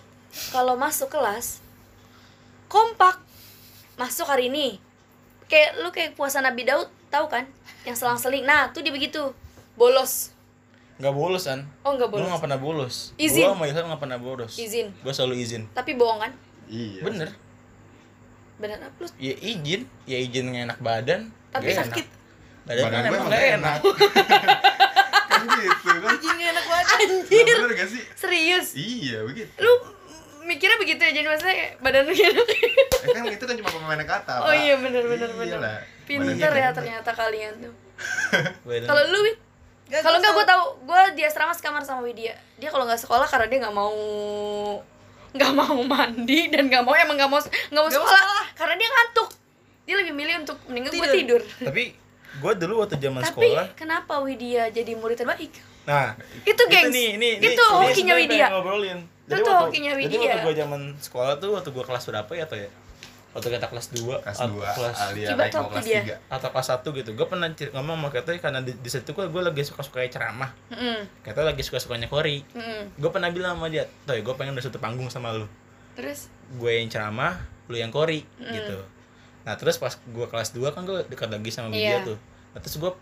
[0.51, 1.63] kalau masuk kelas
[2.67, 3.23] kompak.
[3.97, 4.83] Masuk hari ini.
[5.47, 7.47] Kayak lu kayak puasa Nabi Daud tahu kan?
[7.87, 8.43] Yang selang-seling.
[8.43, 9.31] Nah tuh dia begitu.
[9.79, 10.36] Bolos
[10.97, 13.43] nggak bolos kan oh enggak gue bolos nggak pernah bolos Izin.
[13.43, 16.33] gue sama Ilham nggak pernah bolos izin gue selalu izin tapi bohong kan
[16.67, 17.01] Iya.
[17.01, 17.29] bener
[18.57, 22.07] bener apa lu ya izin ya izin enak badan Tapi Nggak sakit.
[22.07, 22.65] enak.
[22.67, 23.79] badan, Badan kan gue emang gak enak enak.
[25.31, 26.11] kan gitu kan.
[26.13, 26.87] Jadi gak enak banget.
[26.97, 28.03] anjir Bener gak sih?
[28.15, 29.53] serius Iya begitu.
[29.59, 29.73] lu
[30.43, 34.33] mikirnya begitu ya jadi maksudnya badan lu enak Eh, kan itu kan cuma pemain kata.
[34.41, 34.57] oh Pak.
[34.57, 35.79] iya bener bener bener Iyalah.
[36.03, 37.75] pinter Badannya ya kan- ternyata kalian tuh
[38.67, 39.39] Badan- kalau lu Wit?
[39.89, 40.65] Kalau gua enggak gue tahu.
[40.83, 42.35] Gue di asrama sekamar sama Widya.
[42.57, 43.95] Dia kalau nggak sekolah karena dia nggak mau
[45.31, 48.45] nggak mau mandi dan nggak mau emang nggak mau nggak mau Nggak sekolah, sekolah.
[48.55, 49.29] karena dia ngantuk.
[49.85, 51.43] Dia lebih milih untuk mendingan gue Tidur.
[51.61, 51.85] tapi
[52.37, 55.53] gue dulu waktu zaman tapi sekolah kenapa Widya jadi murid terbaik?
[55.87, 56.91] Nah itu gengs.
[56.91, 58.47] nih, ini, itu ini, hokinya Widya.
[59.27, 60.19] Itu hokinya jadi Widya.
[60.35, 62.69] waktu gue zaman sekolah tuh waktu gue kelas berapa ya atau ya
[63.37, 66.01] waktu kita kelas 2 Kelas atau 2 kelas Alia Coba naik mau topi kelas dia.
[66.17, 67.11] 3 atau kelas 1 gitu.
[67.13, 70.51] Gue pernah ngomong sama Kata karena di, di situ gue lagi suka suka ceramah.
[70.73, 72.41] Mm-mm, Kata lagi suka sukanya Kori.
[72.51, 72.97] Mm-mm.
[72.97, 75.45] gue pernah bilang sama dia toy gue pengen udah satu panggung sama lu.
[75.93, 76.33] Terus?
[76.57, 77.37] Gue yang ceramah
[77.69, 78.81] lu yang Kori gitu.
[79.45, 82.09] Nah terus pas gue kelas 2 kan gue dekat lagi sama dia Iya.
[82.09, 82.19] tuh.
[82.51, 82.93] Nah, terus gue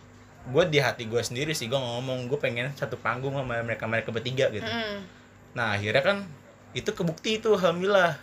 [0.44, 4.10] gue di hati gue sendiri sih gue ngomong gue pengen satu panggung sama mereka mereka
[4.10, 4.66] bertiga gitu.
[4.66, 4.98] Mm,
[5.54, 6.16] nah akhirnya kan
[6.74, 8.18] itu kebukti itu alhamdulillah.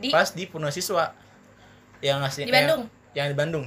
[0.00, 1.12] Di pas di Purwasiswa
[2.00, 2.82] yang ngasih Di Bandung?
[3.12, 3.64] yang, yang di Bandung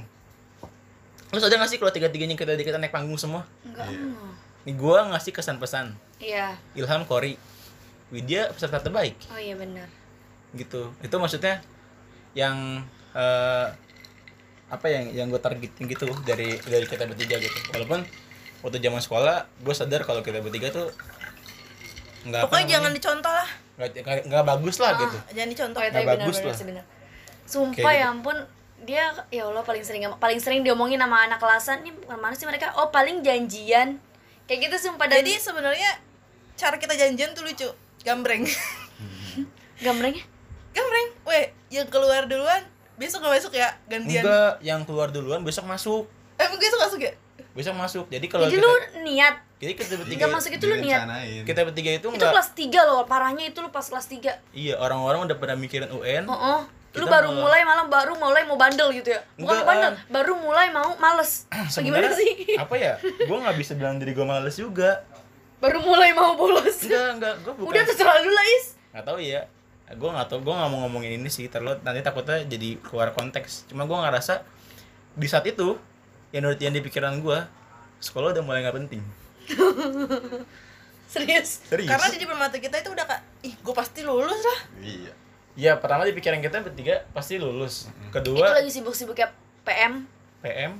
[1.28, 4.06] lu sadar gak sih kalau tiga tiganya kita kita naik panggung semua enggak Iya.
[4.06, 4.30] mau.
[4.64, 5.86] nih gue ngasih kesan-pesan
[6.18, 7.34] iya Ilham Kori
[8.08, 9.90] Widya peserta terbaik oh iya benar
[10.52, 11.58] gitu itu maksudnya
[12.32, 13.66] yang eh,
[14.64, 18.06] apa yang yang gue targetin gitu dari dari kita bertiga gitu walaupun
[18.62, 20.88] waktu zaman sekolah gue sadar kalau kita bertiga tuh
[22.24, 23.48] nggak Pokoknya jangan dicontoh lah.
[23.76, 25.78] nggak bagus lah gitu Ah, jangan dicontoh.
[25.78, 26.86] Oh, ya, Nggak tapi benar bagus benar lah.
[27.44, 28.12] Sumpah Kayak ya gitu.
[28.16, 28.36] ampun
[28.84, 32.44] dia ya Allah paling sering paling sering diomongin sama anak kelasan nih bukan mana sih
[32.44, 33.96] mereka oh paling janjian
[34.44, 35.90] kayak gitu sumpah dan Jadi sebenarnya
[36.54, 37.68] cara kita janjian tuh lucu.
[38.04, 38.44] Gambreng.
[39.84, 40.20] gambarnya
[40.76, 41.08] Gambreng.
[41.24, 42.60] Weh, yang keluar duluan
[42.94, 44.22] besok gak masuk ya gantian.
[44.22, 46.06] enggak yang keluar duluan besok masuk
[46.38, 47.12] Emang besok masuk ya?
[47.54, 48.74] besok masuk jadi kalau jadi kita, lu
[49.06, 51.06] niat jadi kita bertiga masuk itu lu niat
[51.46, 54.74] kita bertiga itu itu enggak kelas 3 loh parahnya itu lu pas kelas 3 iya
[54.78, 56.60] orang-orang udah pada mikirin UN oh, oh.
[56.94, 59.20] Lu Kita baru malah- mulai malam baru mulai mau bandel gitu ya?
[59.34, 59.94] Bukan Enggak, bandel An.
[60.06, 61.32] baru mulai mau males.
[61.46, 62.30] Gimana Sebenarnya, sih?
[62.62, 62.92] apa ya?
[63.00, 65.02] Gue nggak bisa bilang diri gue males juga.
[65.58, 66.82] Baru mulai mau bolos.
[66.82, 67.68] Enggak enggak gue bukan.
[67.68, 68.66] Udah terserah lu lah is.
[68.90, 69.42] Nggak tahu ya
[69.84, 71.46] gue nggak tahu gue nggak mau ngomongin ini sih.
[71.46, 73.66] Terlalu nanti takutnya jadi keluar konteks.
[73.66, 74.46] Cuma gue ngerasa
[75.12, 75.74] di saat itu
[76.30, 77.38] yang menurut yang di pikiran gue
[77.98, 79.02] sekolah udah mulai nggak penting.
[81.06, 81.62] Serius?
[81.64, 81.90] Serius?
[81.90, 84.60] Karena di depan mata kita itu udah kak, ih gue pasti lulus lah.
[84.80, 85.12] Iya.
[85.54, 87.86] Ya pertama di pikiran kita bertiga pasti lulus.
[88.10, 89.30] Itu kedua lagi sibuk-sibuknya
[89.62, 90.04] PM
[90.44, 90.72] PM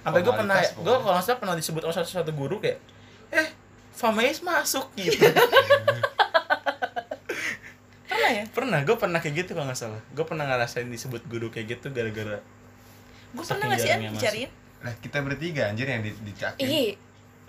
[0.00, 2.80] sampai gue pernah gue kalau nggak salah pernah disebut sama satu, satu guru kayak
[3.30, 3.48] eh
[3.92, 5.28] Famais masuk gitu.
[8.08, 8.44] Pernah ya?
[8.48, 10.00] pernah gue pernah kayak gitu kalau nggak salah.
[10.16, 12.40] Gue pernah ngerasain disebut guru kayak gitu gara-gara
[13.30, 14.50] Gue pernah gak sih dicariin?
[14.82, 16.66] Lah kita bertiga anjir yang di, dicakin.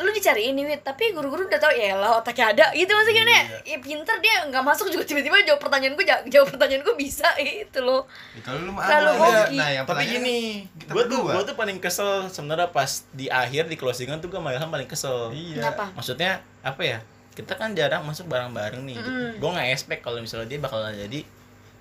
[0.01, 0.81] Lu dicariin nih, Wit.
[0.81, 2.65] Tapi guru-guru udah tau, ya lah otaknya ada.
[2.71, 3.57] Gitu maksudnya Iya.
[3.63, 7.27] ya pinter dia nggak masuk juga tiba-tiba jawab pertanyaan gue, jawab, jawab pertanyaan gue bisa
[7.41, 8.03] itu loh.
[8.33, 8.85] Ya, kalau lu mah
[9.15, 9.57] hoki.
[9.57, 10.39] Nah, yang tapi gini
[10.81, 14.59] gue tuh gue tuh paling kesel sebenarnya pas di akhir di closingan tuh gue malah
[14.59, 15.61] paling kesel Iya.
[15.63, 15.93] Kenapa?
[15.93, 16.97] maksudnya apa ya
[17.31, 19.29] kita kan jarang masuk bareng-bareng nih Mm-mm.
[19.39, 21.23] gue nggak expect kalau misalnya dia bakalan jadi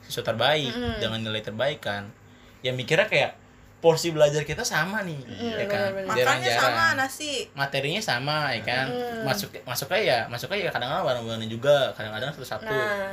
[0.01, 0.99] siswa terbaik Mm-mm.
[0.99, 2.07] dengan nilai terbaik kan
[2.61, 3.35] ya mikirnya kayak
[3.81, 6.05] porsi belajar kita sama nih Mm, ya kan benar-benar.
[6.07, 6.61] Makannya Jarang-jarang.
[6.63, 7.33] sama nasi.
[7.53, 9.25] materinya sama ya kan Mm.
[9.25, 13.13] masuk masuknya ya masuknya ya kadang-kadang bareng-bareng juga kadang-kadang satu-satu Nah,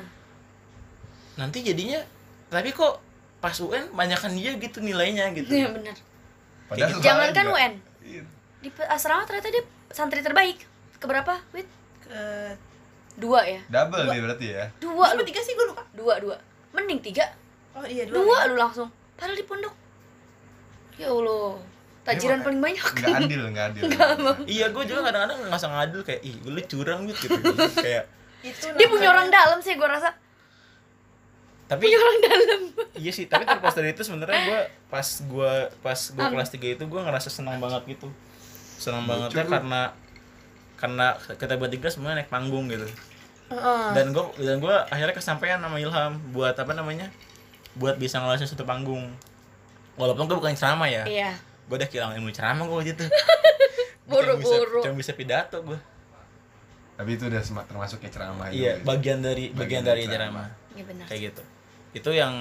[1.38, 2.02] nanti jadinya
[2.48, 3.00] tapi kok
[3.38, 5.96] pas UN banyakan dia gitu nilainya gitu Iya benar.
[6.68, 7.00] Padahal gitu.
[7.00, 7.46] Jangan kan.
[7.48, 7.74] UN.
[8.02, 8.24] Iya.
[8.60, 10.60] Di asrama ternyata dia santri terbaik.
[10.98, 11.38] Keberapa?
[11.54, 11.70] Wait,
[12.02, 12.18] ke
[13.16, 13.62] dua ya?
[13.70, 14.66] Double nih berarti ya.
[14.78, 15.22] Dua lu.
[15.24, 16.36] tiga sih gue lupa Dua, dua.
[16.74, 17.24] Mending tiga.
[17.72, 18.90] oh iya Dua lu langsung.
[19.14, 19.72] Padahal di pondok.
[20.98, 21.58] Ya Allah.
[22.08, 22.86] Tajiran Iya, paling banyak.
[22.88, 23.84] Enggak adil, enggak adil.
[24.48, 27.52] iya gue juga kadang-kadang nggak ngadil kayak ih lu curang gitu, gitu.
[27.78, 28.08] kayak
[28.40, 30.16] itu Dia punya orang dalam sih gue rasa.
[31.68, 32.62] tapi Punya orang dalam.
[33.04, 35.52] iya sih tapi terlepas dari itu sebenarnya gue pas gue
[35.84, 38.08] pas gue kelas 3 itu gue ngerasa senang banget gitu
[38.80, 39.92] senang banget ya karena
[40.80, 42.88] karena kita bertiga semuanya naik panggung gitu
[43.52, 43.88] Heeh.
[43.92, 47.12] dan gue dan gue akhirnya kesampaian sama Ilham buat apa namanya
[47.76, 49.12] buat bisa ngelasin satu panggung
[49.98, 51.32] walaupun gue bukan ceramah ya Iya.
[51.68, 53.06] gue udah kehilangan ilmu ceramah gue waktu itu
[54.08, 54.80] Buru-buru.
[54.80, 55.80] cuma bisa pidato gue
[56.96, 58.90] Tapi itu udah termasuk kayak ceramah iya juga.
[58.90, 61.06] bagian dari bagian, Bagian dari ceramah Iya benar.
[61.06, 61.44] kayak gitu
[61.94, 62.34] itu yang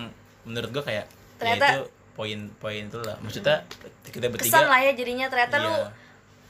[0.43, 3.61] menurut gue kayak ya Ternyata- itu poin-poin itu lah maksudnya
[4.03, 5.85] kita bertiga Kesan lah ya jadinya ternyata lu iya,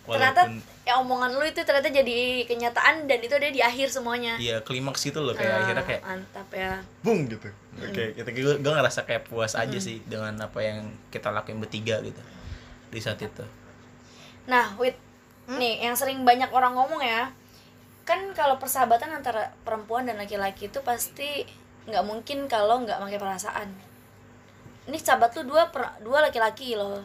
[0.06, 4.38] ternyata walaupun ya omongan lu itu ternyata jadi kenyataan dan itu ada di akhir semuanya.
[4.38, 6.78] iya klimaks itu loh kayak Ah, akhirnya kayak mantap ya.
[7.02, 9.62] bung gitu oke kita gue, gue ngerasa kayak puas Hmm.
[9.62, 12.20] aja sih dengan apa yang kita lakuin bertiga gitu
[12.88, 13.44] di saat itu
[14.46, 14.94] Nah, wait.
[15.50, 17.34] Nih, yang sering banyak orang ngomong ya.
[18.06, 21.42] Kan kalau persahabatan antara perempuan dan laki-laki itu pasti
[21.86, 23.68] nggak mungkin kalau nggak pakai perasaan.
[24.86, 27.02] Ini sahabat lu dua per- dua laki-laki loh.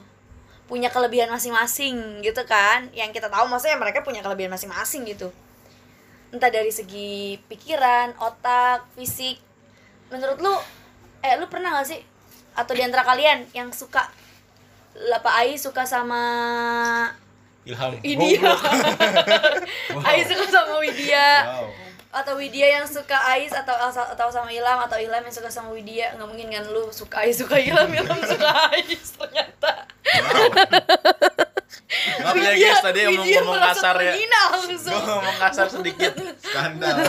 [0.69, 2.93] Punya kelebihan masing-masing gitu kan.
[2.93, 5.33] Yang kita tahu maksudnya mereka punya kelebihan masing-masing gitu.
[6.29, 9.41] Entah dari segi pikiran, otak, fisik.
[10.11, 10.53] Menurut lu
[11.23, 12.01] eh lu pernah gak sih
[12.51, 14.11] atau di antara kalian yang suka
[15.07, 16.19] Lapa Ai suka sama
[17.61, 17.93] Ilham.
[18.01, 18.41] Widya.
[18.41, 18.61] Goblok.
[20.09, 21.27] Ais suka sama Widya.
[21.45, 21.69] Wow.
[22.11, 26.17] atau Widya yang suka Ais atau atau sama Ilham atau Ilham yang suka sama Widya.
[26.17, 29.71] Nggak mungkin kan lu suka Ais suka Ilham Ilham suka Ais ternyata.
[32.25, 34.13] Maaf ya guys tadi ngomong Widya ngomong merasa kasar ya.
[34.17, 36.13] gue ngomong kasar sedikit.
[36.41, 36.97] Skandal.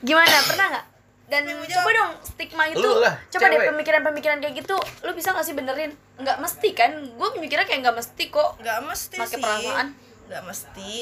[0.00, 0.86] gimana pernah nggak
[1.26, 1.90] dan coba jawab.
[1.92, 3.68] dong stigma itu Lu lah, coba deh cewek.
[3.68, 7.96] pemikiran-pemikiran kayak gitu lu bisa nggak sih benerin nggak mesti kan gue mikirnya kayak nggak
[7.96, 9.86] mesti kok nggak mesti Pakai sih perasaan.
[10.26, 10.92] nggak mesti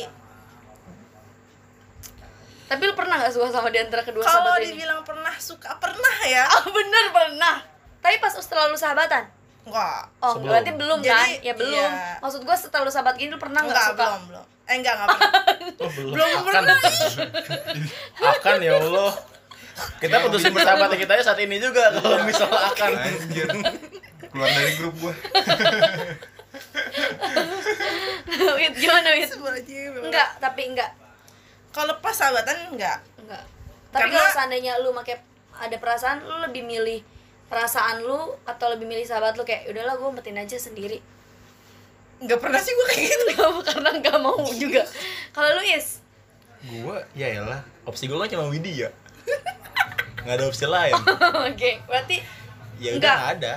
[2.65, 5.77] tapi lu pernah nggak suka sama di antara kedua kalau sahabat ini dibilang pernah suka
[5.77, 7.57] pernah ya ah bener pernah
[8.01, 9.29] tapi pas setelah lu sahabatan
[9.63, 10.49] enggak Oh, Sebelum.
[10.51, 11.29] berarti belum Jadi, kan?
[11.41, 11.73] Ya belum.
[11.89, 12.17] iya.
[12.21, 14.05] Maksud gua setelah lu sahabat gini lu pernah nggak enggak suka?
[14.07, 15.31] belum belum eh enggak enggak pernah
[15.85, 16.79] oh, belum belum akan pernah
[18.33, 19.13] akan ya Allah
[19.99, 23.49] kita putusin bersahabat kita saat ini juga kalau misalnya akan Anjir.
[24.31, 25.11] Keluar dari grup gua.
[28.55, 29.27] Wit, gimana Wit?
[29.27, 29.93] Astagfirullahaladzim.
[29.99, 30.91] Enggak, tapi enggak.
[31.75, 33.43] kalau pas sahabatan enggak Enggak.
[33.91, 35.19] Tapi Karena- kalau seandainya lu make
[35.55, 37.03] ada perasaan, lu lebih milih
[37.51, 40.99] perasaan lu atau lebih milih sahabat lu kayak udahlah gue umpetin aja sendiri.
[42.25, 44.83] Enggak pernah sih gue kayak gitu Enggak, karena enggak mau juga.
[45.37, 46.01] Kalau lu Is,
[46.65, 48.89] gua ya elah opsi gua kan cuma Widya
[50.25, 50.97] nggak ada opsi lain
[51.53, 52.17] oke, berarti
[52.81, 53.17] ya udah Enggak.
[53.21, 53.55] nggak ada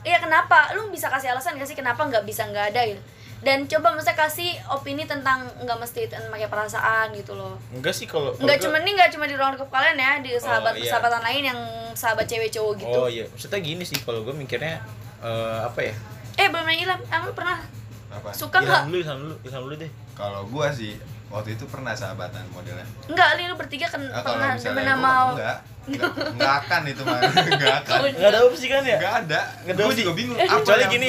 [0.00, 0.72] Iya kenapa?
[0.72, 2.96] Lu bisa kasih alasan gak sih kenapa nggak bisa nggak ada gitu?
[3.44, 7.60] Dan coba maksudnya kasih opini tentang nggak mesti pakai perasaan gitu loh.
[7.68, 10.72] enggak sih kalau Nggak cuma ini nggak cuma di ruang lingkup kalian ya, di sahabat
[10.80, 10.88] iya.
[10.88, 11.60] sahabatan lain yang
[11.92, 12.96] sahabat cewek cowok gitu.
[12.96, 14.80] oh iya maksudnya gini sih kalau gua mikirnya
[15.20, 15.92] eh, apa ya
[16.40, 17.60] Eh belum nanya Ilham, emang pernah
[18.10, 18.28] Apa?
[18.30, 18.82] suka nggak?
[18.82, 22.82] ilham dulu ilham dulu ilham dulu deh Kalau gua sih waktu itu pernah sahabatan modelnya.
[23.06, 27.02] Enggak, lu bertiga kan Nah, kalau pernah misalnya pernah mau enggak, enggak, enggak akan itu
[27.02, 27.18] mah.
[27.50, 27.98] Enggak akan.
[28.10, 29.40] nggak ada opsi kan ya Enggak ada.
[29.62, 31.08] Nggak ada Gua juga bingung Eh, apa kecuali gini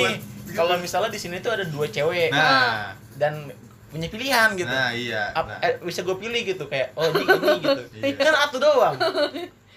[0.52, 3.50] kalau misalnya di sini tuh ada dua cewek Nah, dan
[3.88, 5.32] punya pilihan gitu nah iya.
[5.32, 8.14] Ap- Nah, eh, bisa gue pilih gitu kayak oh ini ini gitu Iya.
[8.16, 8.96] kan satu doang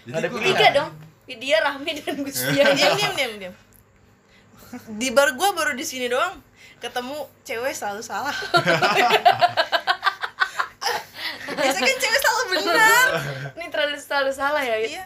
[0.04, 0.50] jadi ada pilihan.
[0.52, 0.90] tiga dong.
[1.24, 2.62] Widya, Rahmi dan Gustia.
[2.78, 3.54] diam diam diam diam
[4.92, 6.38] di bar gue baru di sini doang
[6.84, 8.34] ketemu cewek selalu salah.
[11.54, 13.06] Biasanya kan cewek selalu benar.
[13.56, 14.76] Ini terlalu selalu salah ya.
[14.80, 15.04] Iya.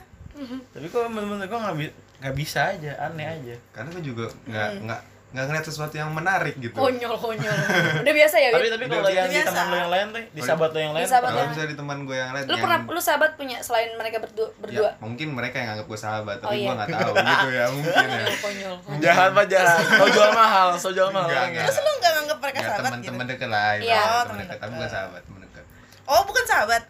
[0.75, 3.55] Tapi kok menurut gue nggak bi- nggak bisa aja aneh aja.
[3.71, 6.73] Karena gua juga enggak enggak enggak ngeliat sesuatu yang menarik gitu.
[6.73, 7.53] Konyol konyol.
[8.03, 10.41] Udah biasa ya, tapi tapi Udah kalau yang di teman lo yang lain tuh di
[10.41, 12.79] sahabat lo yang lain Kalau yang- misalnya di teman gue yang lain Lu yang pernah
[12.89, 14.89] lu sahabat punya selain mereka berdua berdua?
[14.89, 16.67] Ya, mungkin mereka yang anggap gue sahabat, Oh, tapi iya.
[16.67, 18.25] gua nggak tahu gitu ya mungkin ya.
[18.39, 21.51] Konyol, jahat pak jahat mau jual mahal mau jual mahal Enggak, orangnya.
[21.51, 21.67] enggak.
[21.69, 23.85] terus lu nggak nganggap mereka Ya sahabat teman-teman gitu deket lah, Iya.
[23.85, 24.73] ya, Oh, teman teman dekat, tapi dekat.
[24.75, 25.65] bukan sahabat, teman dekat.
[26.07, 26.83] oh bukan sahabat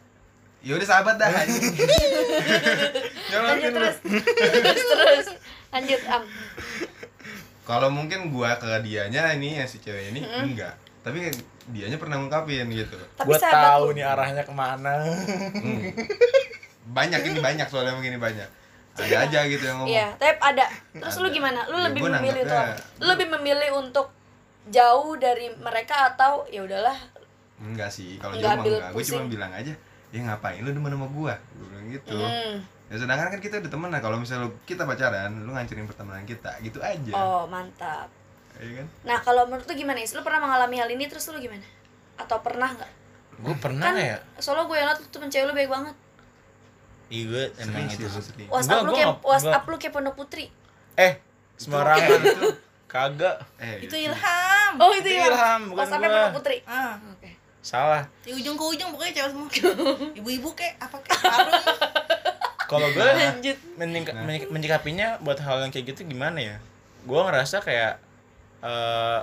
[0.58, 1.30] Ya udah sahabat dah.
[3.30, 3.96] Lanjut terus.
[4.02, 5.26] terus terus.
[5.70, 6.22] Lanjut, Am.
[7.68, 10.72] Kalau mungkin gua ke dianya ini ya si cewek ini enggak.
[11.04, 11.28] Tapi
[11.68, 12.96] dianya pernah ngungkapin gitu.
[13.14, 15.04] Tapi gua tahu lu- nih arahnya ke mana
[15.52, 15.92] Hmm.
[16.88, 18.48] Banyak ini banyak soalnya begini banyak.
[18.98, 20.66] ada aja gitu yang ngomong Iya, tapi ada.
[20.90, 21.36] Terus lu Ada.
[21.38, 21.60] gimana?
[21.70, 22.74] Lu Ya, lebih gua memilih apa?
[22.98, 24.10] Lu lebih memilih untuk
[24.68, 26.98] jauh dari mereka atau ya udahlah
[27.58, 29.72] enggak sih kalau dia ambil enggak gue cuma bilang aja
[30.08, 32.54] ya ngapain lu demen sama gua gue bilang gitu hmm.
[32.88, 36.24] Ya sedangkan kan kita udah temen nah kalau misalnya lu- kita pacaran lu ngancurin pertemanan
[36.24, 38.08] kita gitu aja Oh, mantap.
[38.56, 40.10] Iya kan Nah, kalau menurut lu gimana, Is?
[40.10, 41.62] Lu pernah mengalami hal ini terus lu gimana?
[42.16, 42.90] Atau pernah nggak?
[43.38, 45.94] gue pernah Kan ya soalnya gue yang liat tuh cewek lu baik banget.
[47.08, 50.50] iya gue emang itu sering WhatsApp lu kayak WhatsApp lu kayak Pondok Putri.
[50.94, 51.12] eh
[51.54, 52.46] sembarangan itu
[52.86, 53.96] kagak eh itu gitu.
[54.04, 55.24] ilham Oh, itu, Itu ya.
[55.28, 56.08] Ilham, bukan WhatsAppnya.
[56.10, 56.56] Pondok Putri.
[56.66, 57.30] ah Oke.
[57.60, 59.48] salah di ujung ke ujung pokoknya cewek semua
[60.14, 61.62] ibu-ibu kek apa kek sarung
[62.68, 63.56] kalau gue Lanjut.
[64.52, 66.56] menyikapinya buat hal yang kayak gitu gimana ya?
[67.08, 67.96] Gue ngerasa kayak
[68.60, 69.20] eh,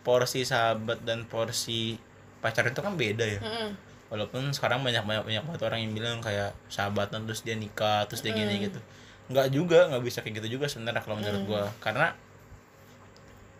[0.00, 2.00] porsi sahabat dan porsi
[2.40, 3.40] pacar itu kan beda ya.
[3.44, 3.70] Mm-mm.
[4.06, 8.22] walaupun sekarang banyak banyak banyak banget orang yang bilang kayak sahabatan terus dia nikah terus
[8.22, 8.78] dia gini gitu.
[9.26, 11.66] Nggak juga nggak bisa kayak gitu juga sebenarnya kalau menurut gua.
[11.82, 12.14] Karena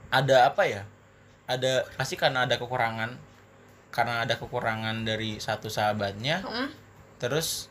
[0.08, 0.86] ada apa ya?
[1.50, 3.18] Ada pasti karena ada kekurangan.
[3.90, 6.46] Karena ada kekurangan dari satu sahabatnya.
[6.46, 6.70] Mm.
[7.18, 7.66] terus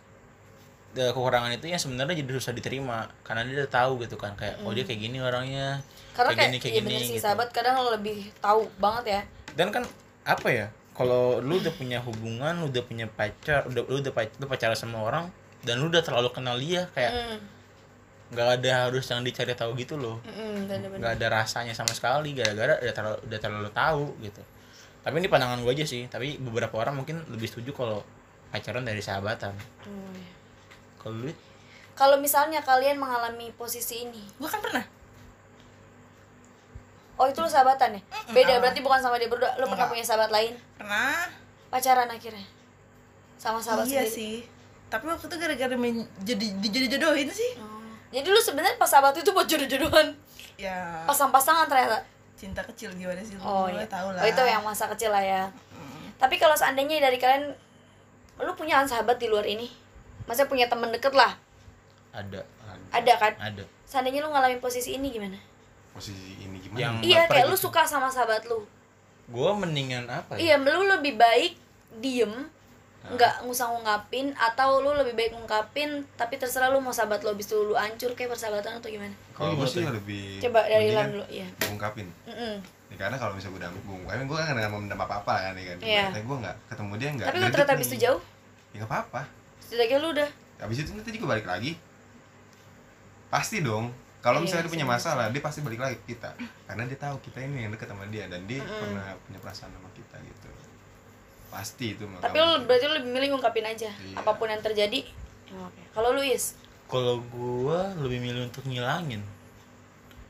[0.95, 4.71] kekurangan itu yang sebenarnya jadi susah diterima karena dia udah tahu gitu kan kayak oh
[4.71, 7.23] dia kayak gini orangnya Karena kayak kayak, gini kayak iya gini sih gitu.
[7.23, 9.21] sahabat kadang lebih tahu banget ya.
[9.53, 9.84] dan kan
[10.23, 14.31] apa ya kalau lu udah punya hubungan lu udah punya pacar udah lu udah pac-
[14.34, 15.27] lu pacaran sama orang
[15.62, 17.38] dan lu udah terlalu kenal dia kayak Mm.
[18.27, 20.97] nggak ada harus yang dicari tahu gitu loh bener-bener.
[20.97, 24.41] nggak ada rasanya sama sekali gara-gara udah terlalu udah terlalu tahu gitu
[24.99, 28.01] tapi ini pandangan gue aja sih tapi beberapa orang mungkin lebih setuju kalau
[28.47, 29.53] pacaran dari sahabatan
[29.84, 30.14] Hmm, iya.
[31.06, 31.30] Kalau lu
[31.94, 34.82] Kalau misalnya kalian mengalami posisi ini, gue kan pernah
[37.15, 38.02] oh itu lu sahabatan ya?
[38.34, 39.56] Beda berarti bukan sama dia berdua.
[39.56, 39.91] Lu pernah Enggak.
[39.94, 40.52] punya sahabat lain?
[40.76, 41.32] pernah
[41.72, 42.44] Pacaran akhirnya?
[43.39, 44.12] Sama sahabat iya sendiri?
[44.12, 44.36] sih
[44.86, 47.82] tapi waktu itu gara-gara main jadi dijodoh-jodohin sih Oh.
[48.13, 50.15] Jadi lu sebenarnya pas sahabat itu buat jodoh-jodohan,
[50.56, 52.00] ya pasang-pasangan ternyata.
[52.36, 53.84] cinta kecil gimana sih lu Oh iya.
[53.88, 55.52] tahu lah Oh itu yang masa kecil lah ya.
[56.15, 57.52] Tapi kalau seandainya dari kalian,
[58.39, 59.68] lu punya sahabat di luar ini?
[60.25, 61.38] Masa punya temen deket lah?
[62.11, 62.41] ada
[62.89, 63.33] Ada kan?
[63.38, 65.35] ada Seandainya lu ngalamin posisi ini gimana?
[65.91, 67.65] posisi ini gimana Yang- Iya kayak lu gitu.
[67.65, 68.63] suka sama sahabat lu.
[69.25, 71.57] gue mendingan apa ya Iya, lu lebih baik
[71.95, 72.45] diem,
[73.07, 77.45] nggak ngusah ngungkapin atau lu lebih baik ngungkapin tapi terserah lu mau sahabat lu habis
[77.45, 79.13] itu lu hancur kayak persahabatan atau gimana?
[79.31, 79.89] kalau gue sih ya?
[79.89, 81.47] lebih Coba dari Ilham dulu, iya.
[81.55, 82.55] gua ungkapin Mm-mm.
[82.85, 85.53] Ya, karena kalau misalnya gue udah gue ungkapin gue kan nggak memendam apa apa kan
[85.53, 86.05] ya kan Iya.
[86.11, 88.21] Tapi gue nggak ketemu dia nggak Tapi kalau greget ternyata habis itu jauh,
[88.67, 89.21] ya nggak apa apa
[89.65, 90.30] setidaknya lu udah.
[90.62, 91.75] Habis itu nanti juga balik lagi.
[93.28, 93.91] Pasti dong.
[94.21, 96.34] Kalau Iya, misalnya dia punya masalah dia pasti balik lagi ke kita.
[96.65, 98.80] Karena dia tahu kita ini yang deket sama dia dan dia Mm-mm.
[98.82, 100.47] pernah punya perasaan sama kita gitu.
[101.51, 103.89] Pasti itu tapi lu berarti lu lebih milih ngungkapin aja.
[103.93, 104.15] Iya.
[104.17, 105.06] apa pun yang terjadi.
[105.45, 105.82] ya, Oke.
[105.93, 106.58] Kalau lu Is,
[106.89, 109.21] kalau gue lebih milih untuk ngilangin.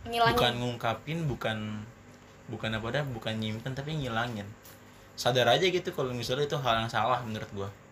[0.06, 0.36] Ngilangin?
[0.36, 1.58] Bukan ngungkapin bukan
[2.46, 4.46] bukan apa dah bukan nyimpen tapi ngilangin.
[5.16, 7.85] Sadar aja gitu kalau misalnya itu hal yang salah menurut gue Hmm.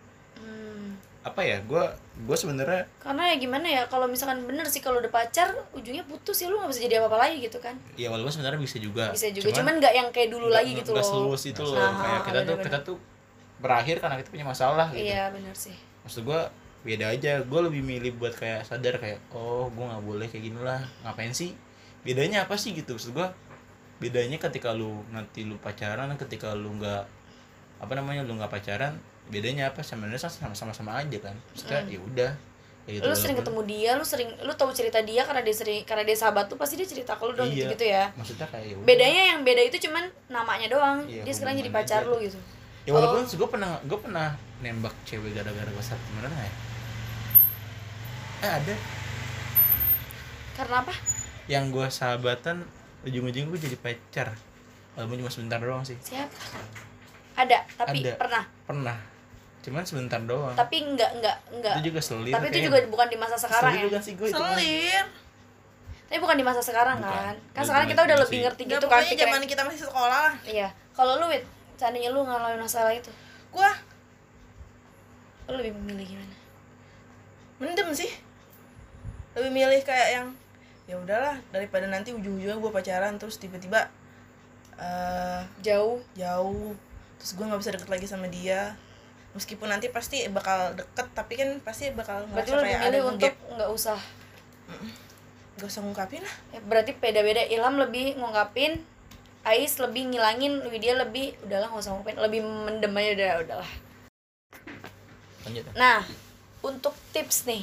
[1.24, 1.80] Apa ya gue
[2.28, 6.36] gue sebenarnya Karena ya gimana ya kalau misalkan bener sih kalau udah pacar ujungnya putus
[6.36, 7.72] ya lu nggak bisa jadi apa-apa lagi gitu kan.
[7.96, 9.08] ya walaupun sebenarnya bisa juga.
[9.08, 11.12] Bisa juga cuman nggak yang kayak dulu nggak- lagi gitu nggak loh.
[11.16, 11.80] seluas itu loh.
[11.80, 12.64] Nah, kayak kita tuh bener-bener.
[12.68, 12.96] kita tuh
[13.58, 15.00] berakhir karena kita punya masalah gitu.
[15.00, 15.76] Iya benar sih.
[16.04, 16.40] maksud gue
[16.84, 17.32] beda aja.
[17.40, 20.84] Gue lebih milih buat kayak sadar kayak oh gue nggak boleh kayak gini lah.
[21.08, 21.56] Ngapain sih?
[22.04, 22.76] Bedanya apa sih?
[22.76, 22.92] Gitu.
[22.92, 23.26] Maksud gue
[23.96, 27.02] bedanya ketika lu nanti lu pacaran ketika lu nggak
[27.80, 31.98] apa namanya lu nggak pacaran bedanya apa sebenarnya sama sama sama aja kan maksudnya ya
[31.98, 32.32] udah
[32.84, 35.80] ya gitu, lu sering ketemu dia, lu sering lu tahu cerita dia karena dia sering
[35.82, 37.72] karena dia sahabat tuh pasti dia cerita ke lu dong Iya.
[37.72, 38.04] gitu-gitu ya.
[38.12, 38.84] maksudnya kayak ya udah.
[38.84, 40.98] Bedanya yang beda itu cuman namanya doang.
[41.08, 42.08] Iya, dia sekarang jadi pacar aja.
[42.08, 42.36] lu gitu.
[42.84, 44.28] ya walaupun gue pernah gue pernah
[44.60, 46.52] nembak cewek gara-gara WhatsApp beneran ya
[48.42, 48.74] eh ada
[50.54, 50.94] Karena apa?
[51.46, 52.68] yang gue sahabatan
[53.02, 54.36] ujung-ujung gue jadi pacar
[54.92, 56.36] walaupun cuma sebentar doang sih Siapa?
[57.34, 58.14] Ada, tapi Ada.
[58.14, 58.44] pernah.
[58.62, 58.96] pernah
[59.64, 61.74] cuman sebentar doang Tapi enggak enggak enggak.
[61.74, 63.84] itu juga selir Tapi itu juga bukan di masa sekarang Selir ya.
[63.86, 65.04] juga sih gue selir
[66.04, 67.08] Tapi bukan di masa sekarang Bukan.
[67.08, 67.34] kan.
[67.34, 70.68] Kan Udah sekarang kita udah lebih ngerti gitu kan zaman kita masih sekolah lah Iya.
[70.92, 71.42] Kalau lu Wit,
[71.74, 73.10] seandainya lu ngalamin masalah itu,
[73.50, 73.66] gua
[75.44, 76.34] lu lebih memilih gimana?
[77.54, 78.10] mendem sih
[79.32, 80.26] lebih milih kayak yang
[80.84, 83.88] ya udahlah daripada nanti ujung-ujungnya gue pacaran terus tiba-tiba
[84.76, 86.02] eh Jauh.
[86.12, 86.74] jauh
[87.16, 88.74] terus gue nggak bisa deket lagi sama dia
[89.34, 93.10] meskipun nanti pasti bakal deket tapi kan pasti bakal Berarti ngerasa lebih kayak ada milih
[93.10, 93.52] untuk gap.
[93.54, 94.00] nggak usah.
[95.54, 96.34] gak usah ngungkapin lah.
[96.50, 97.42] Ya, berarti beda-beda.
[97.46, 98.82] Ilham lebih ngungkapin,
[99.44, 103.70] Ais lebih ngilangin, Widya lebih udahlah nggak usah ngungkapin, lebih mendem aja udah udahlah.
[105.44, 105.62] lanjut.
[105.62, 105.72] Ya.
[105.76, 106.00] Nah,
[106.60, 107.62] untuk tips nih.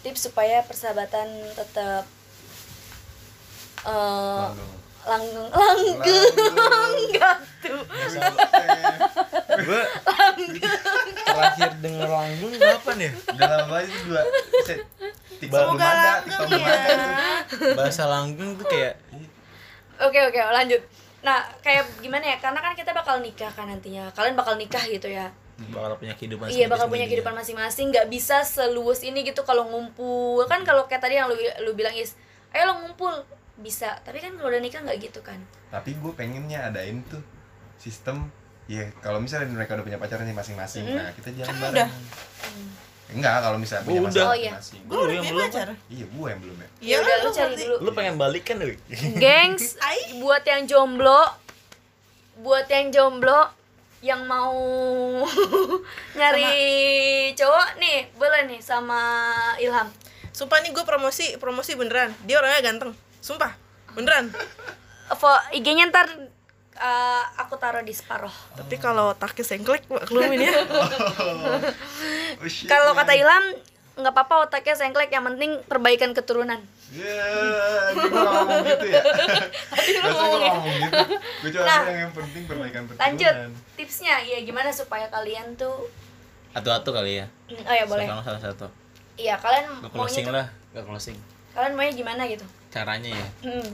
[0.00, 2.06] Tips supaya persahabatan tetap
[3.84, 4.46] eh
[5.04, 5.48] langgeng.
[5.48, 6.32] langgeng.
[6.98, 7.82] Enggak tuh.
[9.58, 9.82] Gue
[11.38, 14.22] terakhir denger langgeng kapan ya Udah lama banget itu dua.
[15.38, 16.74] TikTok belum Semoga ada, TikTok belum ya.
[16.74, 17.74] ada tuh.
[17.74, 18.94] bahasa langgeng tuh kayak
[19.98, 20.82] Oke oke lanjut.
[21.18, 22.36] Nah kayak gimana ya?
[22.38, 24.06] Karena kan kita bakal nikah kan nantinya.
[24.12, 25.26] Kalian bakal nikah gitu ya.
[25.58, 27.10] bakal punya kehidupan Iya bakal punya ya.
[27.10, 27.90] kehidupan masing-masing.
[27.90, 31.90] Nggak bisa seluas ini gitu kalau ngumpul kan kalau kayak tadi yang lu lu bilang
[31.92, 32.14] is,
[32.50, 33.10] ayo lo ngumpul
[33.58, 33.98] bisa.
[34.06, 35.42] Tapi kan kalau udah nikah nggak gitu kan.
[35.68, 37.18] Tapi gue pengennya adain tuh
[37.74, 38.30] sistem
[38.68, 40.98] ya kalau misalnya mereka udah punya pacarnya masing-masing, Mm-hmm.
[40.98, 41.72] nah kita jalan Kan bareng.
[41.74, 41.88] udah.
[43.08, 44.08] Enggak, kalau misalnya punya udah.
[44.12, 44.52] masalah Oh, iya.
[44.52, 44.80] masing-masing.
[44.84, 46.68] gue Lu udah yang punya belum, pacar Iya, gue yang belum ya.
[46.78, 47.74] iya udah kan, lu cari dulu.
[47.80, 48.66] lu pengen balikan lu
[49.16, 50.00] Gengs, Ai.
[50.14, 51.22] buat yang jomblo,
[52.38, 53.40] buat yang jomblo
[53.98, 54.54] yang mau
[56.14, 56.54] nyari
[57.32, 59.00] cowok nih boleh nih sama
[59.58, 59.90] Ilham.
[60.30, 63.58] sumpah nih gue promosi promosi beneran dia orangnya ganteng sumpah
[63.90, 64.30] beneran
[65.50, 66.06] IG-nya ntar
[66.78, 68.32] uh, aku taruh di separoh.
[68.54, 70.52] tapi kalau takis sengklek maklumin ya
[72.38, 73.44] Oh, shit, Kalau kata Ilham
[73.94, 76.62] nggak apa-apa otaknya sengklek yang penting perbaikan keturunan.
[76.88, 77.18] Ya,
[77.92, 79.02] gue gak ngomong gitu ya.
[79.74, 80.10] Biasanya
[80.54, 81.02] ngomong gitu.
[81.42, 83.02] Gue cuma Nah, yang penting perbaikan keturunan.
[83.02, 83.34] Lanjut
[83.74, 85.90] tipsnya ya gimana supaya kalian tuh
[86.50, 87.26] atu-atu kali ya
[87.60, 88.06] oh ya boleh.
[88.06, 88.66] salah salah satu
[89.14, 91.16] Iya kalian gak maunya closing tuh, lah gak closing
[91.52, 92.46] kalian maunya gimana gitu?
[92.68, 93.68] caranya ya Hmm.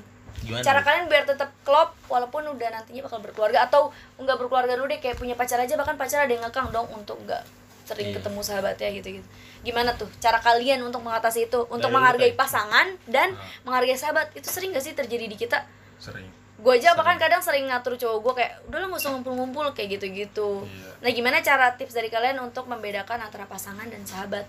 [0.44, 4.86] Gimana Cara kalian biar tetap klop walaupun udah nantinya bakal berkeluarga atau nggak berkeluarga dulu
[4.86, 7.40] deh kayak punya pacar aja bahkan pacar ada yang ngekang dong untuk nggak
[7.84, 8.16] sering Iya.
[8.16, 9.28] ketemu sahabatnya gitu-gitu.
[9.62, 11.60] Gimana tuh cara kalian untuk mengatasi itu?
[11.66, 12.36] Untuk Dari menghargai Teh.
[12.36, 13.44] pasangan dan Ah.
[13.62, 14.32] menghargai sahabat.
[14.32, 15.64] Itu sering gak sih terjadi di kita?
[15.98, 16.24] Sering.
[16.54, 20.64] gue aja bahkan kadang sering ngatur cowok gue kayak udah lo usah ngumpul-ngumpul kayak gitu-gitu
[20.64, 20.90] Iya.
[20.98, 24.46] nah gimana cara tips dari kalian untuk membedakan antara pasangan dan sahabat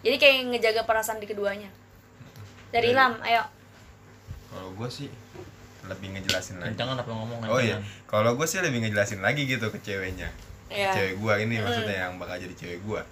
[0.00, 1.72] jadi kayak ngejaga perasaan di keduanya
[2.68, 3.42] dari Dari- Ilham ayo
[4.46, 5.08] Kalau gue sih
[5.88, 6.72] lebih ngejelasin lagi.
[6.72, 10.28] kencangan apa ngomong Oh iya, kalau gue sih lebih ngejelasin lagi gitu ke ceweknya.
[10.68, 13.02] ya Cewek gue ini maksudnya yang bakal jadi cewek gue.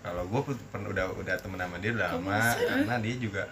[0.00, 3.42] Kalau gue pernah udah udah temen sama dia udah lama karena dia juga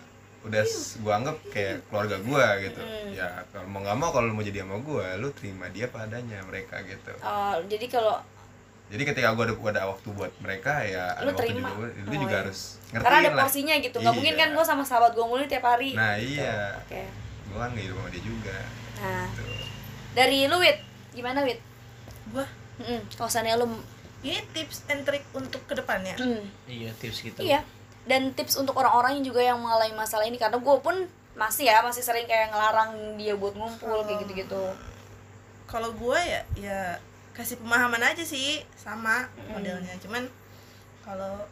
[0.40, 0.62] udah
[0.96, 2.80] gue anggap kayak keluarga gue gitu.
[3.12, 6.82] Ya kalau mau nggak mau kalau mau jadi sama gue, lu terima dia padanya mereka
[6.82, 7.14] gitu.
[7.20, 8.18] Oh, jadi kalau
[8.88, 11.68] Jadi ketika gue ada, ada waktu buat mereka ya Lu ada waktu terima.
[11.68, 12.40] juga lu Oh, juga iya.
[12.40, 14.56] harus ngertiin karena ada porsinya gitu nggak mungkin kan Iya.
[14.56, 16.40] gue sama sahabat gue mulu tiap hari Nah Gitu.
[16.40, 17.00] iya, oke
[17.48, 18.56] gue kan hidup sama dia juga.
[19.00, 19.26] nah.
[19.32, 19.44] Gitu.
[20.12, 20.78] dari lu Wit?
[21.16, 21.60] Gimana Wit?
[22.32, 22.46] Gue
[22.78, 23.66] Mm, kosannya lu
[24.22, 26.14] ini tips and trick untuk ke depannya.
[26.18, 27.42] Mm, iya tips gitu.
[27.42, 27.66] Iya.
[28.06, 30.94] Dan tips untuk orang-orang yang juga yang mengalami masalah ini karena gue pun
[31.38, 34.74] masih ya masih sering kayak ngelarang dia buat ngumpul kayak gitu-gitu.
[35.68, 36.80] kalau gue ya ya
[37.36, 39.92] kasih pemahaman aja sih sama modelnya.
[40.00, 40.24] Cuman
[41.04, 41.44] kalau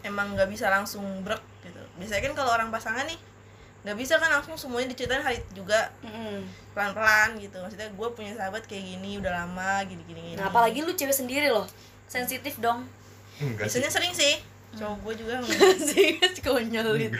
[0.00, 1.82] emang nggak bisa langsung brek gitu.
[2.00, 3.20] Biasanya kan kalau orang pasangan nih
[3.86, 5.94] nggak bisa kan langsung semuanya diceritain hari itu juga.
[6.02, 6.42] Mm-mm.
[6.74, 7.54] pelan-pelan gitu.
[7.62, 10.34] Maksudnya gue punya sahabat kayak gini udah lama gini gini.
[10.34, 11.64] Gini Nah apalagi lu cewek sendiri loh,
[12.10, 12.82] sensitif dong.
[13.38, 13.78] Enggak sih.
[13.78, 14.42] biasanya sering sih.
[14.74, 17.16] Cowok gue juga nggak sih konyol gitu.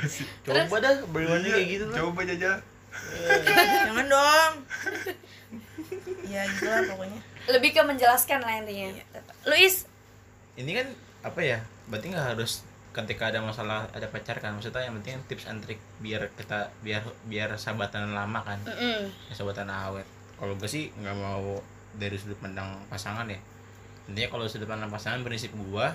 [0.50, 2.58] Coba dah bagaimana kayak gitu tuh Coba jajal.
[3.86, 4.52] jangan dong.
[6.26, 7.20] Ya gitulah pokoknya.
[7.46, 8.90] Lebih ke menjelaskan lah intinya.
[9.46, 9.86] Luis,
[10.58, 10.86] ini kan
[11.22, 11.58] apa ya?
[11.86, 14.56] Berarti nggak harus ketika ada masalah ada pacar kan.
[14.56, 18.58] Maksudnya yang penting tips and trick biar kita biar biar sahabatan lama kan.
[18.64, 20.08] Mm ya, sahabatan awet.
[20.40, 21.60] Kalau gue sih nggak mau
[21.96, 23.40] dari sudut pandang pasangan ya.
[24.08, 25.92] Intinya kalau sudut pandang pasangan prinsip gua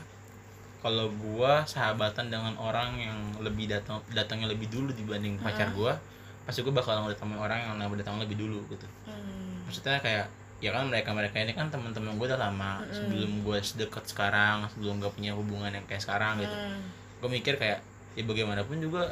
[0.81, 5.93] kalau gua sahabatan dengan orang yang lebih datang datangnya lebih dulu dibanding pacar gua
[6.41, 8.89] pasti gua bakal datang orang yang datang lebih dulu gitu.
[9.05, 9.61] Hmm.
[9.69, 10.25] maksudnya kayak
[10.61, 14.97] ya kan mereka mereka ini kan teman-teman gue udah lama sebelum gue sedekat sekarang sebelum
[14.97, 16.53] gue punya hubungan yang kayak sekarang gitu.
[16.53, 16.79] Hmm.
[17.17, 17.81] gue mikir kayak
[18.11, 19.09] ya bagaimanapun juga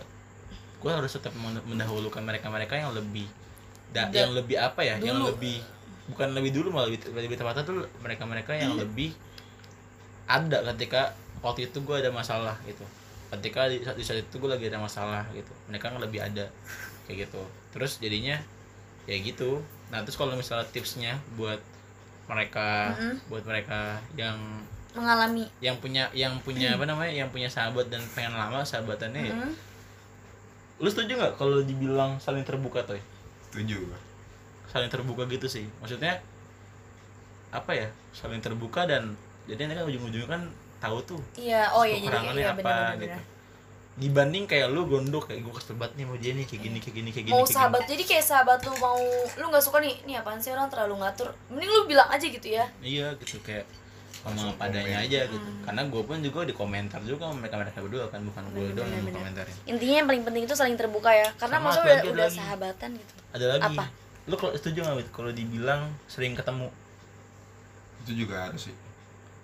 [0.77, 3.25] gue harus tetap men- mendahulukan mereka mereka yang lebih
[3.89, 5.33] da- yang lebih apa ya yang dulu.
[5.33, 5.57] lebih
[6.07, 9.09] bukan lebih dulu malah lebih, lebih tepatnya tuh mereka mereka yang lebih
[10.25, 12.85] ada ketika waktu itu gue ada masalah gitu.
[13.29, 15.49] Ketika di, saat- di saat itu gue lagi ada masalah gitu.
[15.65, 16.45] Mereka yang lebih ada
[17.05, 17.41] kayak gitu.
[17.71, 18.37] Terus jadinya
[19.05, 21.57] ya gitu nah terus kalau misalnya tipsnya buat
[22.25, 22.93] mereka
[23.25, 24.37] buat mereka yang
[24.89, 25.45] Mengalami.
[25.59, 29.35] yang punya yang punya apa namanya yang punya sahabat dan pengen lama sahabatannya ya.
[29.35, 29.53] Mm.
[30.79, 32.97] lu setuju nggak kalau dibilang saling terbuka tuh
[33.49, 33.81] Setuju.
[34.67, 35.65] Saling terbuka gitu sih.
[35.81, 36.21] Maksudnya
[37.49, 37.89] apa ya?
[38.13, 40.41] Saling terbuka dan jadi nanti kan ujung-ujungnya kan
[40.77, 43.01] tahu tuh Iya, oh iya jadi kekurangannya iya apa benar-benar.
[43.01, 43.19] gitu
[43.99, 46.95] dibanding kayak lu gondok kayak gue kesel banget nih mau dia nih kayak gini kayak
[46.95, 48.95] gini kayak gini mau kayak sahabat jadi kayak sahabat lu mau
[49.35, 51.35] lu nggak suka nih nih apaan sih orang terlalu ngatur?
[51.51, 52.65] Mending lu bilang aja gitu ya.
[52.79, 52.95] Gini.
[52.95, 53.67] iya gitu kayak
[54.19, 55.05] ngomong padanya komen.
[55.07, 55.49] aja gitu.
[55.67, 58.91] Karena gue pun juga di komentar juga sama mereka mereka berdua kan bukan gue doang
[58.91, 62.27] yang komentarin intinya yang paling penting itu saling terbuka ya karena Sama maksudnya udah, udah
[62.27, 62.39] lagi.
[62.39, 63.13] sahabatan gitu.
[63.35, 63.75] Ada lagi.
[63.75, 63.85] Apa?
[64.29, 65.09] lu kalau setuju nggak Wit?
[65.11, 66.67] Kalau dibilang sering ketemu.
[68.07, 68.75] Itu juga harus sih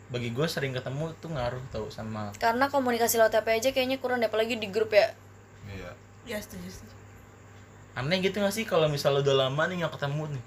[0.06, 4.22] bagi gue sering ketemu tuh ngaruh tau sama karena komunikasi lewat HP aja kayaknya kurang
[4.22, 5.10] deh apalagi di grup ya.
[5.66, 5.92] Iya.
[6.30, 6.94] Ya setuju setuju.
[7.98, 10.44] Aneh gitu gak sih kalau misalnya udah lama nih nggak ketemu nih?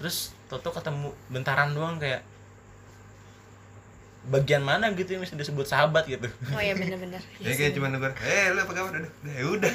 [0.00, 2.26] Terus toto ketemu bentaran doang kayak
[4.22, 6.06] bagian mana gitu yang bisa disebut sahabat?
[6.06, 6.26] gitu.
[6.54, 7.22] Oh iya bener-bener.
[7.44, 8.90] Ya kayak cuma negur eh lu apa kabar?
[8.98, 9.72] Udah udah ya udah.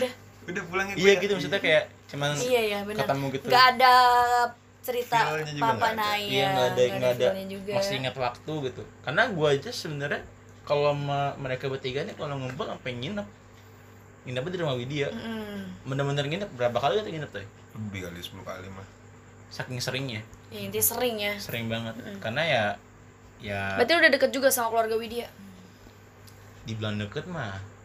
[0.47, 3.03] udah pulangin iya gitu maksudnya kayak cuman iya iya bener.
[3.03, 3.45] ketemu gitu.
[3.51, 3.95] Nggak ada
[4.87, 5.99] cerita Feel-nya juga apa nggak ada.
[5.99, 7.71] nah iya nggak ada nggak ada juga.
[7.75, 8.83] masih ingat waktu gitu.
[9.03, 10.21] Karena gua aja sebenarnya
[10.63, 13.27] kalau sama mereka bertiga nih kalau ngumpul sampai nginep.
[14.27, 15.07] Nginepnya di rumah Widya.
[15.11, 15.87] Mm.
[15.87, 16.49] bener-bener nginep.
[16.55, 17.43] Berapa kali kita nginep tuh
[17.77, 18.87] lebih kali 10 kali mah.
[19.51, 20.21] Saking seringnya.
[20.51, 21.33] Ya, intinya sering ya.
[21.39, 21.95] Sering banget.
[22.23, 22.63] Karena ya
[23.37, 25.27] ya berarti udah deket juga sama keluarga Widya?
[26.65, 27.76] Dibilang deket mah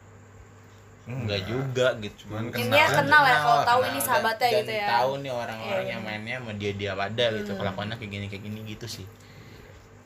[1.02, 4.86] enggak juga gitu Cuman Ini ya kenal ya, kalau tahu ini sahabatnya dan gitu ya.
[4.88, 8.42] tahu nih orang-orang Iya, yang mainnya sama dia dia pada gitu kelakuannya kayak gini kayak
[8.46, 9.06] gini gitu sih.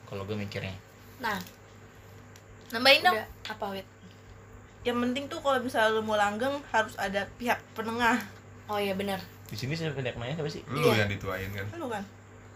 [0.05, 0.73] Kalau gue mikirnya.
[1.19, 1.37] Nah
[2.69, 3.15] nambahin dong.
[3.15, 3.53] Udah.
[3.53, 3.87] Apa wit?
[4.81, 8.17] Yang penting tuh kalau misalnya lu mau langgeng harus ada pihak penengah.
[8.65, 10.61] Oh iya benar di sini siapa pendek mainnya siapa sih?
[10.67, 11.07] Lu Iya.
[11.07, 11.65] yang dituain kan?
[11.79, 12.03] Lu kan?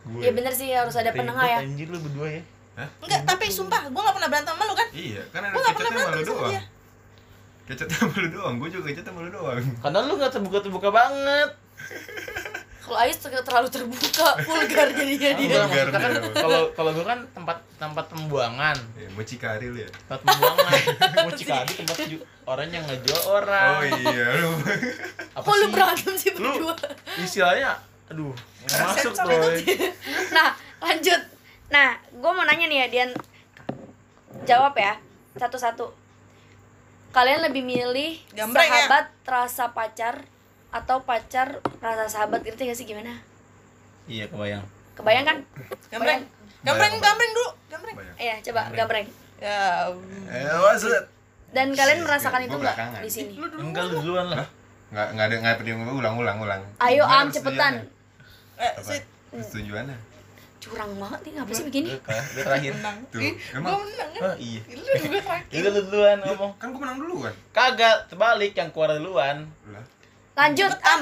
[0.03, 0.19] Gue.
[0.19, 1.57] Iya benar sih harus ada penengah ya.
[1.63, 2.43] anjir lu berdua ya.
[2.99, 4.87] Enggak tapi sumpah gue gak pernah berantem sama lu kan?
[4.91, 6.51] Iya kan ada Gua nggak pernah berantem sama doang.
[6.51, 6.61] dia.
[7.69, 9.63] Kecetnya malu doang gue juga kecetnya malu doang.
[9.81, 11.49] Karena lu nggak terbuka terbuka banget.
[12.81, 15.63] Kalau Ais terlalu terbuka vulgar jadinya dia.
[15.63, 16.33] Vulgar kan dia.
[16.33, 18.75] kalau kalau gue kan tempat tempat pembuangan.
[18.99, 19.87] Ya, mucikari lu ya?
[19.87, 20.71] Tempat pembuangan.
[21.29, 21.97] Mucikari tempat
[22.49, 23.79] orang yang ngejual orang.
[23.79, 24.51] Oh iya lu.
[25.37, 25.71] Apa kok lu sih?
[25.71, 26.75] berantem sih lu berdua?
[27.21, 27.79] istilahnya
[28.11, 28.35] aduh
[28.67, 29.55] masuk Sensor tuh
[30.35, 30.51] nah
[30.83, 31.21] lanjut.
[31.71, 33.09] Nah gue mau nanya nih ya Dian.
[34.43, 34.99] Jawab ya
[35.39, 36.00] satu-satu
[37.11, 38.87] kalian lebih milih Gambreng ya?
[38.87, 40.23] sahabat rasa pacar
[40.71, 43.19] atau pacar rasa sahabat ngerti gak sih gimana?
[44.07, 44.63] Iya kebayang.
[44.95, 45.37] Kebayang kan?
[45.91, 46.21] Gambreng.
[46.63, 47.51] Gambreng gambreng dulu.
[47.67, 47.95] Gambreng.
[48.15, 49.07] Iya coba gambreng.
[49.41, 49.89] ya
[50.29, 50.93] eh maksud
[51.49, 53.33] dan kalian merasakan itu nggak di sini?
[53.41, 54.45] enggak lu duluan lah.
[54.93, 56.61] Nggak nggak ada nggak perlu ulang ulang ulang.
[56.79, 57.89] Ayo am cepetan.
[58.61, 58.73] eh
[59.33, 60.10] persetujuannya
[60.61, 61.89] curang banget nih ngapa sih begini?
[61.99, 62.71] Kalah, lu terakhir.
[62.77, 62.97] Menang.
[63.09, 63.63] Tuh, Ih, emang?
[63.65, 64.21] gua menang kan?
[64.21, 64.61] Oh iya.
[64.63, 65.49] Lu juga terakhir.
[65.51, 66.51] Iya lu duluan ngomong.
[66.55, 67.33] kan gue menang duluan.
[67.49, 69.37] Kagak terbalik yang keluar duluan.
[70.31, 71.01] Lanjut am.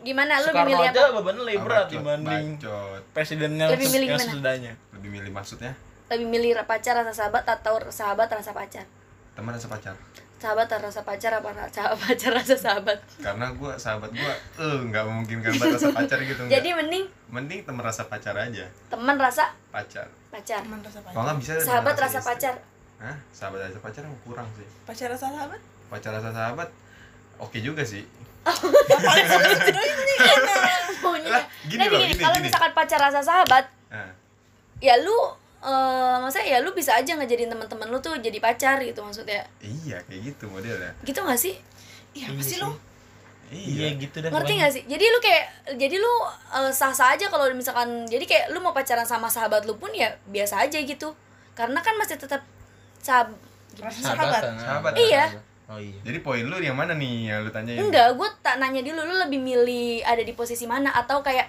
[0.00, 3.02] gimana lu lebih Soekarno milih aja apa bebannya lebih berat dibanding bacot.
[3.12, 4.32] presidennya Lebih milih yang gimana?
[4.32, 4.72] sesudahnya.
[4.96, 5.72] Lebih milih maksudnya?
[6.08, 8.88] Lebih milih pacar rasa sahabat atau sahabat rasa pacar?
[9.36, 9.92] Teman rasa pacar
[10.38, 12.98] sahabat rasa pacar apa rasa pacar rasa sahabat.
[13.22, 16.52] Karena gue sahabat gue eh nggak memungkinkan buat rasa pacar gitu nggak.
[16.60, 18.68] jadi mending mending teman rasa pacar aja.
[18.92, 20.06] Teman rasa pacar.
[20.28, 20.60] pacar.
[20.60, 21.14] Teman rasa pacar.
[21.16, 22.28] Kalau nggak bisa sahabat rasa istri.
[22.30, 22.54] pacar.
[23.00, 23.16] Hah?
[23.32, 24.68] sahabat rasa pacar kurang sih.
[24.84, 25.60] Pacar rasa sahabat?
[25.88, 26.68] Pacar rasa sahabat
[27.40, 28.04] oke juga sih.
[31.04, 32.44] Maunya Lah, gini nah loh, gini, gini, kalau gini.
[32.48, 34.12] misalkan pacar rasa sahabat nah,
[34.80, 35.16] ya lu
[35.64, 39.40] eh maksudnya ya lu bisa aja ngejadiin teman-teman lu tuh jadi pacar gitu maksudnya.
[39.64, 40.92] Iya kayak gitu modelnya.
[41.00, 41.56] Gitu gak sih?
[42.12, 42.68] Iya apa sih lu?
[43.48, 44.00] Iya iya.
[44.00, 44.82] gitu dah ngerti gak sih?
[44.84, 45.44] Jadi lu kayak
[45.80, 46.12] jadi lu
[46.52, 50.12] eh, sah-sah aja kalau misalkan jadi kayak lu mau pacaran sama sahabat lu pun ya
[50.28, 51.16] biasa aja gitu.
[51.56, 52.44] Karena kan masih tetap
[53.00, 53.32] sahab
[53.80, 54.42] rasa sahabat.
[54.44, 54.60] Sahabatan, ah.
[54.60, 54.92] Sahabat.
[55.00, 55.24] Iya.
[55.64, 55.96] oh iya.
[56.04, 57.80] Jadi poin lu yang mana nih yang lu tanyain?
[57.80, 61.48] Enggak gue tak nanya dulu lu lebih milih ada di posisi mana atau kayak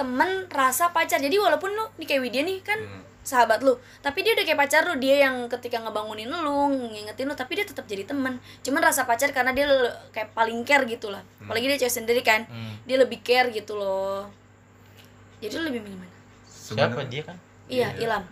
[0.00, 1.20] temen rasa pacar.
[1.20, 3.11] Jadi walaupun lu nih kayak Widya nih kan Hmm.
[3.22, 3.74] Sahabat lu.
[4.02, 6.58] Tapi dia udah kayak pacar lu dia yang ketika ngebangunin lu
[6.90, 9.66] ngingetin lu tapi dia tetap jadi teman cuman rasa pacar karena dia
[10.10, 11.22] kayak paling care gitu lah.
[11.42, 12.44] Apalagi dia cewek sendiri kan.
[12.50, 12.74] Hmm.
[12.82, 14.26] dia lebih care gitu loh.
[15.38, 16.14] Jadi lu lebih milih mana?
[16.46, 17.36] Siapa dia kan?
[17.70, 18.06] Iya Iya.
[18.06, 18.24] Ilham.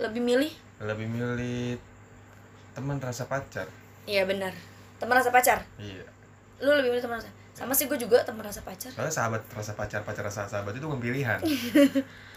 [0.00, 0.52] Lebih milih?
[0.80, 1.76] Lebih milih
[2.72, 3.68] teman rasa pacar.
[4.08, 4.52] Iya benar.
[4.96, 5.64] Teman rasa pacar?
[5.76, 6.04] Iya.
[6.64, 8.94] Lu lebih milih teman rasa sama sih gue juga teman rasa pacar.
[8.94, 11.42] Soalnya sahabat rasa pacar pacar rasa sahabat itu bukan pilihan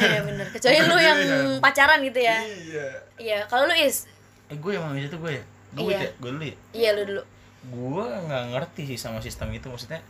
[0.00, 1.20] iya benar kecuali lu yang
[1.58, 2.38] pacaran gitu ya.
[2.42, 2.88] Iya.
[3.14, 4.10] Iya kalau lu is?
[4.46, 5.44] Eh gue yang mau itu gue ya?
[5.72, 5.98] Gue Iya.
[6.00, 6.10] ya?
[6.18, 6.56] Gue dulu ya?
[6.72, 7.22] Iya lu dulu.
[7.64, 9.66] Gue nggak ngerti sih sama sistem itu.
[9.66, 10.02] Maksudnya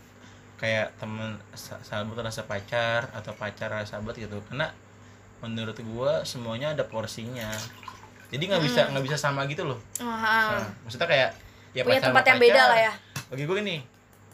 [0.57, 4.41] kayak temen sa- sahabat rasa pacar atau pacar rasa sahabat gitu.
[4.43, 4.73] Karena
[5.39, 7.51] menurut gue semuanya ada porsinya.
[8.27, 9.77] Jadi nggak bisa nggak bisa sama gitu loh.
[9.97, 11.29] Ah, Nah, maksudnya kayak
[11.71, 12.69] ya punya pacar tempat sama yang beda pacar.
[12.69, 12.93] lah ya.
[13.29, 13.77] Bagi gue gini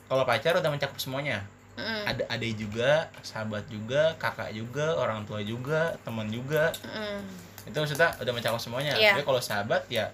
[0.06, 1.44] kalau pacar udah mencakup semuanya
[1.80, 2.92] Mm, ada adik juga
[3.24, 6.76] sahabat juga kakak juga orang tua juga teman juga.
[6.84, 7.48] Mm.
[7.70, 8.94] itu maksudnya udah mencakup semuanya.
[8.98, 9.14] Iya.
[9.14, 10.10] tapi kalau sahabat ya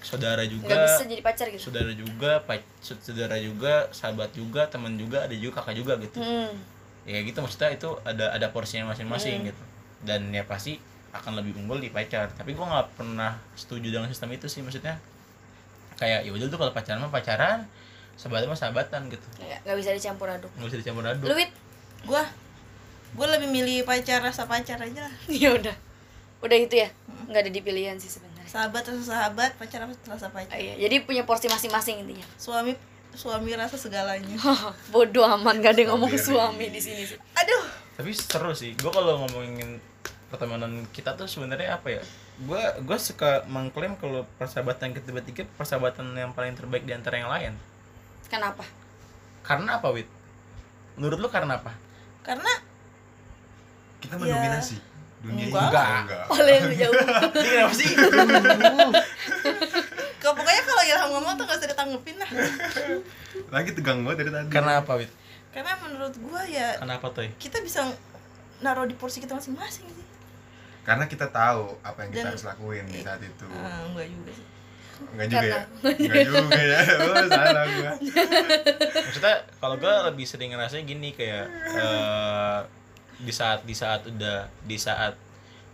[0.00, 1.68] saudara juga bisa jadi pacar gitu.
[1.68, 6.18] saudara juga pac- saudara juga sahabat juga teman juga ada juga kakak juga gitu.
[6.18, 6.52] Mm.
[7.06, 9.62] ya gitu maksudnya itu ada ada porsinya masing-masing gitu.
[10.02, 10.78] Dan ya pasti
[11.14, 12.28] akan lebih unggul di pacar.
[12.34, 14.98] Tapi gue nggak pernah setuju dengan sistem itu sih maksudnya.
[15.96, 17.64] Kayak ya udah tuh kalau pacaran mah pacaran
[18.16, 21.52] sahabatan mah sahabatan gitu Ya, nggak bisa dicampur aduk nggak bisa dicampur aduk lu Wit?
[22.02, 22.22] Gua
[23.12, 25.14] gua lebih milih pacar rasa pacar aja lah.
[25.32, 25.76] ya udah
[26.38, 26.88] udah itu ya
[27.26, 30.54] nggak ada dipilihan sih sebenarnya Sahabat rasa sahabat, pacar rasa pacar.
[30.54, 30.78] iya.
[30.78, 32.72] jadi punya porsi masing-masing intinya Suami
[33.10, 34.36] suami rasa segalanya.
[34.92, 36.68] bodoh aman gak ada yang ngomong suami Strawberry.
[36.68, 37.64] di sini sih Aduh.
[37.94, 39.80] tapi seru sih gue kalau ngomongin
[40.26, 42.02] pertemanan kita tuh sebenarnya apa ya
[42.38, 47.28] gue gue suka mengklaim kalau persahabatan kita bertiga persahabatan yang paling terbaik di antara yang
[47.28, 47.52] lain
[48.26, 48.64] kenapa?
[49.40, 50.08] Karena apa wit?
[50.94, 51.72] Menurut lu karena apa?
[52.20, 52.50] Karena
[53.98, 54.20] kita Iya.
[54.28, 54.76] mendominasi
[55.18, 55.62] dunia Enggak.
[55.64, 56.24] ini enggak.
[56.36, 56.94] Oleh lu jauh.
[56.94, 57.88] Ini kenapa sih?
[60.18, 62.30] Kau pokoknya kalau Ilham ngomong tuh gak usah ditanggepin lah.
[63.48, 64.50] lagi tegang banget dari tadi.
[64.50, 65.10] Karena apa wit?
[65.50, 67.80] Karena menurut gua ya karena apa tuh kita bisa
[68.58, 70.06] naruh di porsi kita masing-masing sih.
[70.82, 73.42] karena kita tahu apa yang kita Dan- harus lakuin di saat itu.
[73.50, 74.46] Ah, enggak juga sih.
[75.12, 75.60] Enggak juga ya?
[75.84, 76.78] Enggak juga ya?
[77.06, 77.92] Oh salah gua.
[79.06, 82.60] Maksudnya kalau gue lebih sering ngerasanya gini kayak eh,
[83.20, 85.16] di saat di saat udah di saat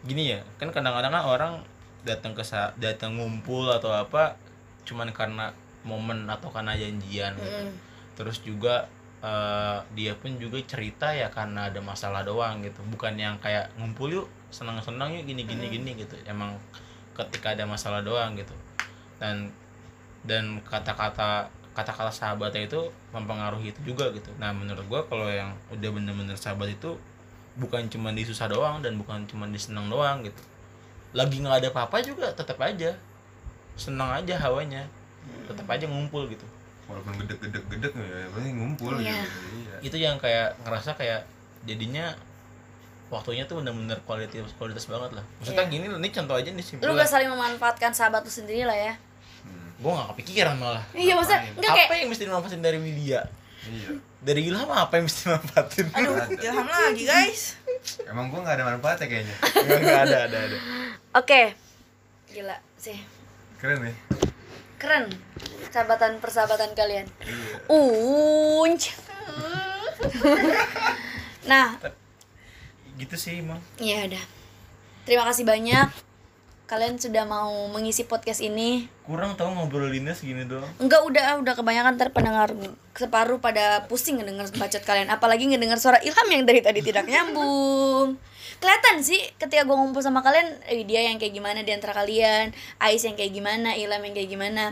[0.03, 1.55] gini ya kan kadang-kadang kan orang
[2.03, 2.43] datang ke
[2.79, 4.35] datang ngumpul atau apa
[4.83, 5.55] cuman karena
[5.87, 7.63] momen atau karena janjian gitu.
[7.67, 7.75] Mm.
[8.19, 8.87] terus juga
[9.23, 12.83] eh, dia pun juga cerita ya karena ada masalah doang gitu.
[12.91, 16.15] Bukan yang kayak ngumpul yuk senang-senang yuk gini gini gini gitu.
[16.27, 16.59] Emang
[17.13, 18.57] ketika ada masalah doang gitu
[19.23, 19.47] dan
[20.27, 22.81] dan kata-kata kata-kata sahabatnya itu
[23.15, 24.29] mempengaruhi itu juga gitu.
[24.43, 26.99] Nah menurut gua kalau yang udah bener-bener sahabat itu
[27.55, 30.43] bukan cuma di susah doang dan bukan cuma di senang doang gitu.
[31.15, 32.93] Lagi nggak ada apa-apa juga tetap aja.
[33.79, 34.85] Senang aja hawanya.
[35.49, 36.45] Tetap aja ngumpul gitu.
[36.91, 39.23] Walaupun gedek-gedek gedek ya paling ngumpul Iya.
[39.23, 39.77] gitu iya.
[39.81, 41.25] Itu yang kayak ngerasa kayak
[41.65, 42.11] jadinya
[43.09, 45.25] waktunya tuh bener-bener kualitas kualitas banget lah.
[45.41, 45.73] Maksudnya Iya.
[45.73, 48.77] gini loh, ini contoh aja nih simpel lu gak saling memanfaatkan sahabat lu sendiri lah
[48.77, 48.93] ya
[49.83, 50.85] gue gak kepikiran malah.
[50.95, 53.21] Iya maksudnya enggak apa kayak yang mesti dimanfaatin dari Widya?
[53.63, 53.89] Iya.
[54.23, 55.87] Dari Ilham apa yang mesti dimanfaatin?
[55.91, 57.59] Aduh, Ilham lagi guys.
[58.07, 59.37] emang gua nggak ada manfaatnya kayaknya?
[59.43, 60.59] Nggak, nggak ada ada ada.
[61.19, 61.43] Oke.
[62.31, 62.99] Gila sih.
[63.59, 63.95] Keren ya
[64.83, 65.07] keren.
[65.71, 67.07] Sahabatan persahabatan kalian.
[67.23, 67.57] Iya.
[67.71, 68.83] Unc.
[71.47, 71.79] Nah.
[72.99, 74.25] Gitu sih emang ya udah.
[75.07, 75.87] Terima kasih banyak
[76.67, 78.89] kalian sudah mau mengisi podcast ini?
[79.05, 80.69] Kurang tau ngobrolinnya segini doang.
[80.81, 82.49] Enggak udah udah kebanyakan ntar pendengar
[82.97, 85.13] separuh pada pusing ngedenger bacot kalian.
[85.13, 88.17] Apalagi ngedenger suara Ilham yang dari tadi tidak nyambung.
[88.63, 92.55] Kelihatan sih ketika gue ngumpul sama kalian eh, dia yang kayak gimana di antara kalian
[92.79, 94.65] Ais yang kayak gimana Ilham yang kayak gimana.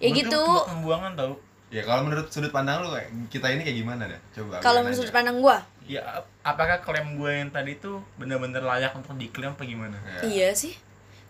[0.00, 0.42] Ya Gua tuh gitu.
[0.68, 1.32] pembuangan tau?
[1.74, 4.94] Ya kalau menurut sudut pandang lu kayak kita ini kayak gimana dah coba kalau menurut
[4.94, 5.58] sudut pandang gue
[5.90, 9.98] ya ap- apakah klaim gue yang tadi tuh bener-bener layak untuk diklaim apa gimana?
[10.06, 10.20] Ya.
[10.22, 10.78] Iya sih.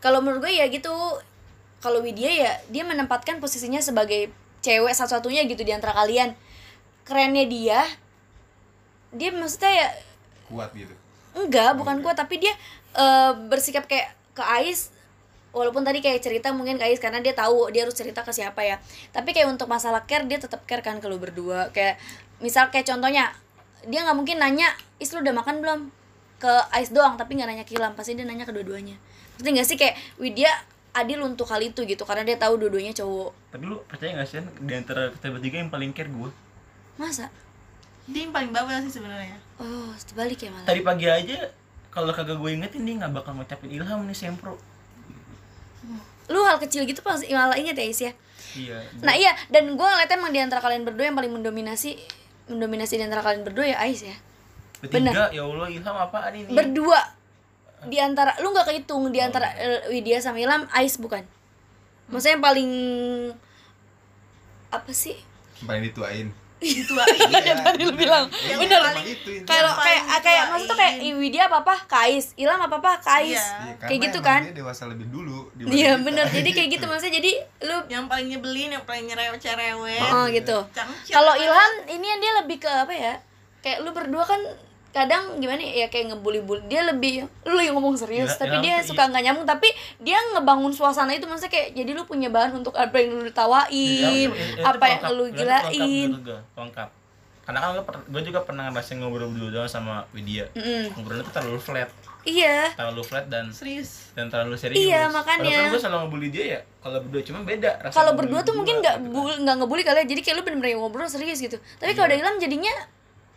[0.05, 0.93] Kalau menurut gue ya gitu.
[1.81, 4.29] Kalau Widya ya dia menempatkan posisinya sebagai
[4.61, 6.37] cewek satu-satunya gitu di antara kalian.
[7.09, 7.81] Kerennya dia
[9.15, 9.89] dia maksudnya ya
[10.51, 10.91] kuat gitu
[11.39, 12.15] enggak, bukan enggak.
[12.15, 12.53] gua tapi dia
[12.99, 14.91] eh, bersikap kayak ke Ais
[15.55, 18.61] walaupun tadi kayak cerita mungkin ke Ais karena dia tahu dia harus cerita ke siapa
[18.67, 18.83] ya.
[19.15, 21.71] Tapi kayak untuk masalah care dia tetap care kan kalau berdua.
[21.71, 22.03] Kayak
[22.43, 23.31] misal kayak contohnya
[23.87, 25.81] dia nggak mungkin nanya, "Is lu udah makan belum?"
[26.45, 28.99] ke Ais doang tapi nggak nanya ke Ilham pasti dia nanya ke dua-duanya
[29.39, 29.77] ngerti nggak sih?
[29.77, 30.53] Kayak Widya
[30.95, 33.35] adil untuk hal itu gitu karena dia tahu dua-duanya cowok.
[33.51, 36.31] Tapi lu percaya gak sih di antara kita bertiga yang paling care gue
[36.95, 37.27] masa?
[38.07, 39.35] Dia yang paling bawel sih sebenarnya.
[39.59, 40.67] oh terbalik ya malah.
[40.71, 41.51] Tadi pagi aja
[41.91, 44.55] kalau kagak gue ingetin dia nggak bakal ngucapin Ilham nih sempro.
[46.31, 48.13] Lu hal kecil gitu pas malah inget ya Is ya?
[48.55, 51.99] Iya nah iya dan gue ngeliatnya emang di antara kalian berdua yang paling mendominasi
[52.47, 54.15] mendominasi di antara kalian berdua ya Ais ya?
[54.79, 56.55] Bertiga, ya Allah Ilham apaan ini?
[56.55, 57.03] berdua
[57.89, 61.25] di antara lu nggak kehitung di antara eh, Widya sama Ilham Ais bukan?
[62.09, 62.71] Maksudnya yang paling
[64.69, 65.17] apa sih?
[65.65, 66.29] Paling dituain.
[66.65, 66.97] Itu
[67.45, 68.25] Iya tadi lu bilang.
[68.33, 68.81] Iya, bener.
[69.45, 70.95] kalau Yang kayak kayak maksud tuh kayak.
[71.21, 71.75] Widya apa apa?
[71.85, 72.93] Kais Ilham apa apa?
[73.05, 73.45] Kais Iya.
[73.45, 74.41] Iya, kayak gitu kan?
[74.49, 76.27] dia dewasa lebih dulu iya bener.
[76.29, 77.33] jadi kayak gitu maksudnya jadi
[77.69, 80.01] lu yang paling nyebelin, yang paling nyerewet-cerewet.
[80.13, 80.59] oh gitu.
[81.13, 83.15] Kalau Ilham ini yang dia lebih ke apa ya?
[83.61, 84.41] Kayak lu berdua kan
[84.95, 88.75] kadang gimana ya kayak ngebully-bully dia lebih lu yang ngomong serius Ilham- tapi Ilham dia
[88.79, 89.69] tuh suka nggak nyambung tapi
[89.99, 93.35] dia ngebangun suasana itu maksudnya kayak jadi lu punya bahan untuk apa yang lu Ilham
[93.35, 96.09] tawain tuh- itu apa yang lu gilain.
[96.55, 96.89] pelengkap
[97.45, 100.49] karena kan gue, gue juga pernah ngerasain ngobrol berdua sama Widya.
[100.55, 100.97] Mm-mm.
[100.97, 101.93] ngobrolnya tuh terlalu flat.
[102.25, 102.73] Iya.
[102.73, 104.17] Terlalu flat dan serius.
[104.17, 104.81] dan terlalu serius.
[104.81, 105.69] Iya, makanya.
[105.69, 108.97] Kan gue selalu ngebully dia ya kalau berdua cuma beda kalau berdua tuh mungkin nggak
[108.97, 109.37] gitu kan.
[109.45, 111.61] nggak ngebully kali ya jadi kayak lu bener-bener ngobrol serius gitu.
[111.77, 112.73] Tapi kalau ada Ilham jadinya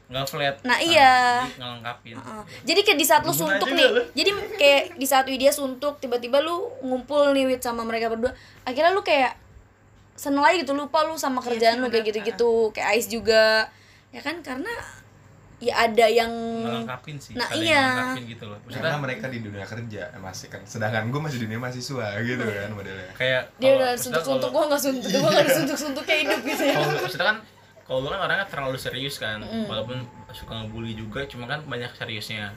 [0.08, 1.44] nggak flat Nah, iya.
[1.44, 2.44] jadi ngelengkapin Heeh.
[2.64, 4.02] Jadi kayak di saat lu suntuk nih, lu.
[4.14, 8.32] jadi kayak di saat Widya suntuk, tiba-tiba lu ngumpul nih Wid sama mereka berdua.
[8.64, 9.36] Akhirnya lu kayak
[10.14, 13.68] seneng lagi gitu, lupa lu sama kerjaan lu kayak gitu-gitu, kayak Ais juga.
[14.10, 14.72] Ya kan karena
[15.58, 16.30] ya ada yang
[16.64, 17.74] ngelengkapin sih Nah, ada iya.
[17.74, 21.40] yang ngelengkapin gitu loh karena maksudnya mereka di dunia kerja masih kan sedangkan gue masih
[21.42, 25.44] dunia mahasiswa gitu kan modelnya kayak dia udah suntuk-suntuk kalau- gua nggak suntuk, gua nggak
[25.44, 26.76] ada suntuk-suntuknya hidup gitu ya.
[26.78, 27.38] maksudnya kan
[27.88, 32.52] kalau lu kan orangnya terlalu serius kan walaupun suka ngebully juga cuma kan banyak seriusnya.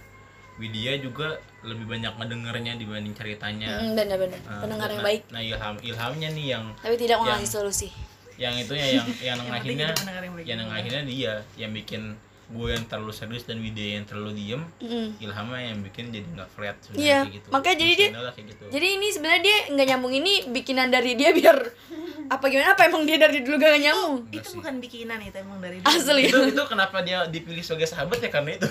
[0.58, 3.80] Widya juga lebih banyak ngedengernya dibanding ceritanya.
[3.80, 7.20] Mm, bener-bener, Nah, pendengar yang nah- baik, nah ilham ilhamnya nih yang tapi tidak yang-
[7.32, 7.88] mengasih solusi.
[8.36, 12.02] yang itunya yang yang penting nengahinnya yang yang nengahinnya dia yang bikin
[12.50, 15.08] gue yang terlalu serius dan Widya yang terlalu diem Mm.
[15.20, 18.10] ilhamnya yang bikin jadi nggak flat sebenarnya Iya, kayak gitu makanya jadi dia-
[18.42, 18.64] gitu.
[18.68, 21.56] Jadi ini sebenarnya dia nggak nyambung ini bikinan dari dia biar
[22.34, 24.22] apa gimana apa emang dia dari dulu gak nyambung?
[24.28, 24.56] Itu sih.
[24.56, 25.90] bukan bikinan itu emang dari dulu.
[25.90, 26.22] Asli.
[26.24, 28.66] itu itu kenapa dia dipilih sebagai sahabat ya karena itu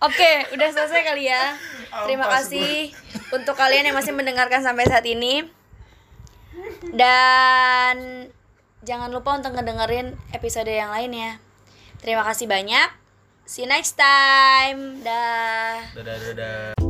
[0.00, 1.54] Oke, udah selesai kali ya.
[2.04, 2.92] Terima kasih
[3.30, 5.42] untuk kalian yang masih mendengarkan sampai saat ini.
[6.90, 8.26] Dan
[8.88, 11.36] jangan lupa untuk ngedengerin episode yang lainnya.
[12.00, 12.88] Terima kasih banyak.
[13.44, 15.04] See you next time.
[15.04, 15.92] Dah.
[15.92, 16.87] dadah dadah